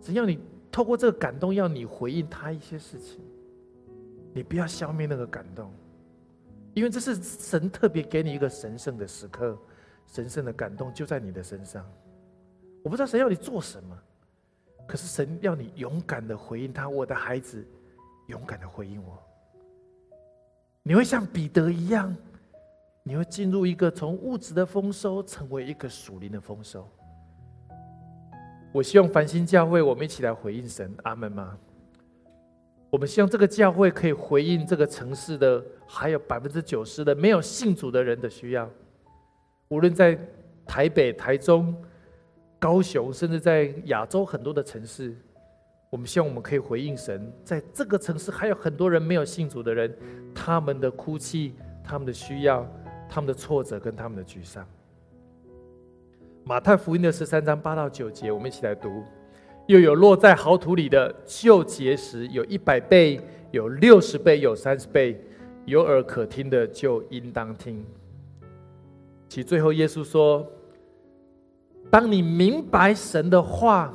[0.00, 0.40] 神要你
[0.72, 3.20] 透过这个感动，要你回应他一些事情，
[4.34, 5.72] 你不要消灭那个感动，
[6.74, 9.56] 因为这是神特别给你一个神圣的时刻，
[10.06, 11.88] 神圣的感动就在你的身上。
[12.82, 13.96] 我不知道神要你做什么，
[14.88, 17.64] 可是神要你勇敢的回应他，我的孩子，
[18.26, 19.16] 勇敢的回应我，
[20.82, 22.16] 你会像彼得一样。
[23.10, 26.88] 你会进入一个从物质的丰收，成为一个属灵的丰收。
[28.70, 31.58] 我希望繁星教会，我们一起来回应神，阿门吗？
[32.88, 38.70] 我们希望这个教会可以回应这个城市的还有百分之九十的没有信主的人的需要。
[39.70, 40.16] 无论在
[40.64, 41.74] 台北、台中、
[42.60, 45.16] 高雄，甚至在亚洲很多的城市，
[45.90, 49.92] 我们希望我们可以回应神，在这个城市还有很多人没有信主的人，
[50.32, 52.64] 他们的哭泣，他们的需要。
[53.10, 54.64] 他们的挫折跟他们的沮丧。
[56.44, 59.02] 马太福音的十三章八到九节，我们一起来读。
[59.66, 65.20] 又有落在好土里的就结实，有一百倍，有六十倍，有三十倍。
[65.66, 67.84] 有耳可听的就应当听。
[69.28, 70.44] 其最后耶稣说
[71.90, 73.94] ：“当你明白神的话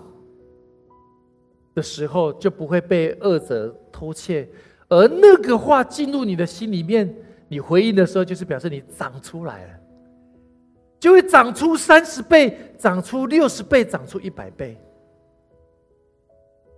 [1.73, 4.47] 的时候，就不会被恶者偷窃，
[4.87, 7.13] 而那个话进入你的心里面。”
[7.47, 9.79] 你回应的时候，就是表示你长出来了，
[10.99, 14.75] 就会长出三十倍，长出六十倍，长出一百倍。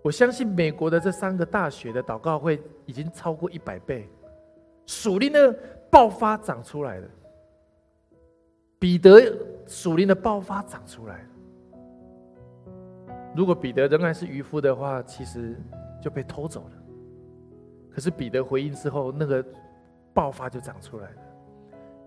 [0.04, 4.10] 我相信美国的这三个大学的祷告会已经超过一百倍，
[4.86, 5.58] 属灵的
[5.90, 7.08] 爆发长出来了。
[8.78, 9.34] 彼得
[9.66, 11.30] 属灵的爆发长出来了。
[13.34, 15.56] 如果彼得仍然是渔夫的话，其实
[16.02, 16.72] 就被偷走了。
[17.90, 19.46] 可是彼得回应之后，那个。
[20.18, 21.16] 爆发就长出来了。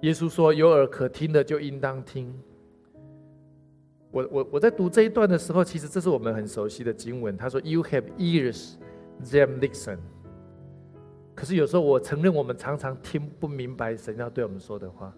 [0.01, 2.37] 耶稣说：“有耳可听的就应当听。”
[4.11, 7.37] 我我我在读这一段的时候，其实这是我们很熟悉的经文。
[7.37, 8.73] 他说：“You have ears,
[9.23, 9.99] them listen。”
[11.37, 15.15] 可是有时候我承认，我们常常听不明白神要对我们说的话。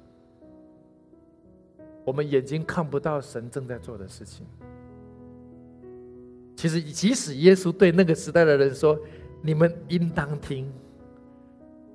[2.04, 4.44] 我们眼睛看不到神正在做的事情。
[6.54, 8.98] 其实，即使耶稣对那个时代的人说
[9.40, 10.70] ：“你们应当听。”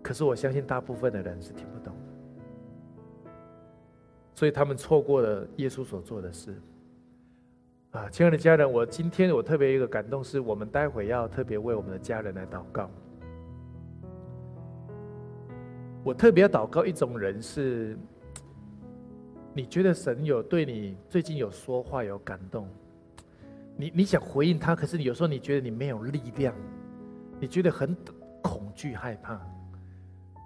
[0.07, 1.93] 可是我相信大部分的人是听不懂
[3.25, 3.31] 的，
[4.33, 6.55] 所以他们错过了耶稣所做的事。
[7.91, 12.89] 啊，亲爱的家人，我今天我特别一个感动，是我们待会要特别为我们的家人来祷告。
[16.05, 17.97] 我特别要祷告一种人是，
[19.53, 22.65] 你觉得神有对你最近有说话有感动，
[23.75, 26.55] 你你想回应他，可是你有时候你觉得你没有力量，
[27.41, 27.93] 你觉得很
[28.41, 29.37] 恐惧害怕。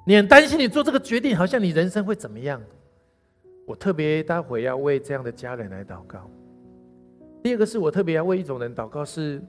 [0.05, 2.61] 你很担心你做这个决定，好像你人生会怎么样？
[3.67, 6.29] 我特别待会要为这样的家人来祷告。
[7.43, 9.41] 第二个是我特别要为一种人祷告，是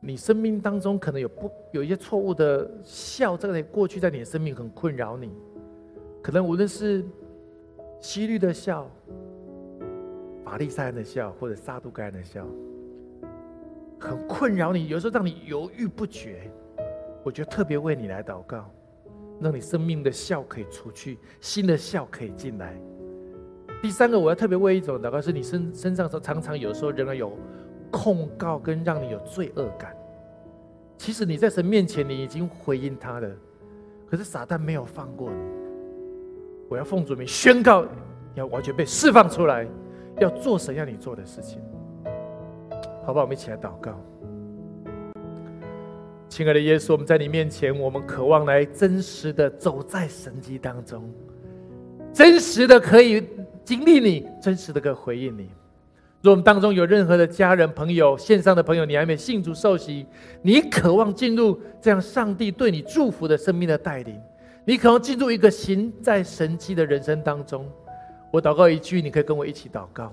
[0.00, 5.30] 你生命当中可能有不有一些错误的笑，这个过去在你的生命很困扰你，
[6.22, 7.04] 可能无论是
[8.00, 8.90] 西律的笑、
[10.44, 12.46] 法利赛人的笑，或者撒都该人的笑，
[14.00, 16.50] 很困扰你，有时候让你犹豫不决。
[17.22, 18.70] 我觉得特别为你来祷告，
[19.44, 22.74] 让你生命的笑可以出去，新的笑可以进来。
[23.82, 27.36] 第三个，我要特别为一种祷告，是你身身上时候常常有时候仍然有
[27.90, 29.94] 控告跟让你有罪恶感。
[30.96, 33.28] 其实你在神面前你已经回应他了，
[34.08, 35.36] 可是撒旦没有放过你。
[36.70, 37.84] 我要奉主名宣告，
[38.34, 39.68] 要完全被释放出来，
[40.18, 41.60] 要做神要你做的事情。
[43.04, 43.24] 好不好？
[43.24, 44.00] 我们一起来祷告。
[46.36, 51.08] 亲爱的耶稣，我们在你面前，我们渴望来真实的走在神迹当中，
[52.12, 53.22] 真实的可以。
[53.64, 55.42] 经历你真实的可以回应你，
[56.22, 60.04] 如果我们当中有任何的家人朋友、线上的朋友，你还没信主受洗，
[60.42, 64.20] 你渴望进入这样上帝对你祝福的生命的带领，
[64.64, 67.64] 你渴望进入一个行在神迹的人生当中，
[68.32, 70.12] 我祷告一句，你可以跟我一起祷告，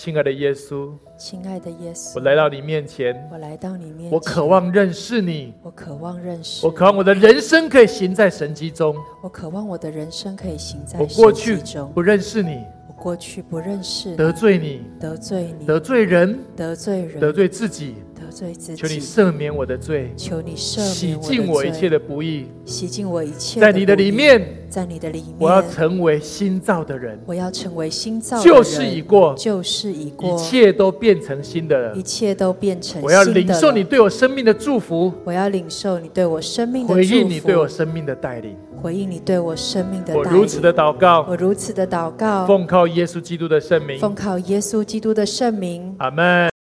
[0.00, 8.94] 亲爱的耶稣，亲爱的耶稣，我来到你面前，我来到你面前，我渴望认识你，我渴望认识，我渴望我的人生可以行在神迹中，
[9.24, 11.58] 我渴望我的人生可以行在我过去
[11.92, 12.64] 不认识你。
[12.86, 17.96] 我过去不认识，得罪你，得罪你，得罪人，得罪人，得罪自己，
[18.28, 18.76] 得罪自己。
[18.76, 23.58] 求你赦免我的罪，求你赦免洗净我一切的不义，洗净我一切。
[23.60, 28.38] 在你的里面，在你的里面，我要成为新造的人，我要成为新造。
[28.42, 33.00] 旧事已过，旧事已过，一切都变成新的了，一切都变成。
[33.02, 38.54] 我要领受你对我生命的祝福，我要领受你对我生命的回应你对我生命的带领。
[38.80, 46.57] 回应你对我生命的，我如此的祷告，我如此的祷告，奉靠耶稣基督的圣名，奉靠耶稣基督的圣名，阿门。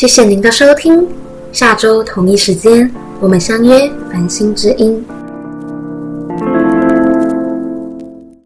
[0.00, 1.06] 谢谢您的收听，
[1.52, 2.90] 下周同一时间
[3.20, 5.04] 我们相约繁星之音。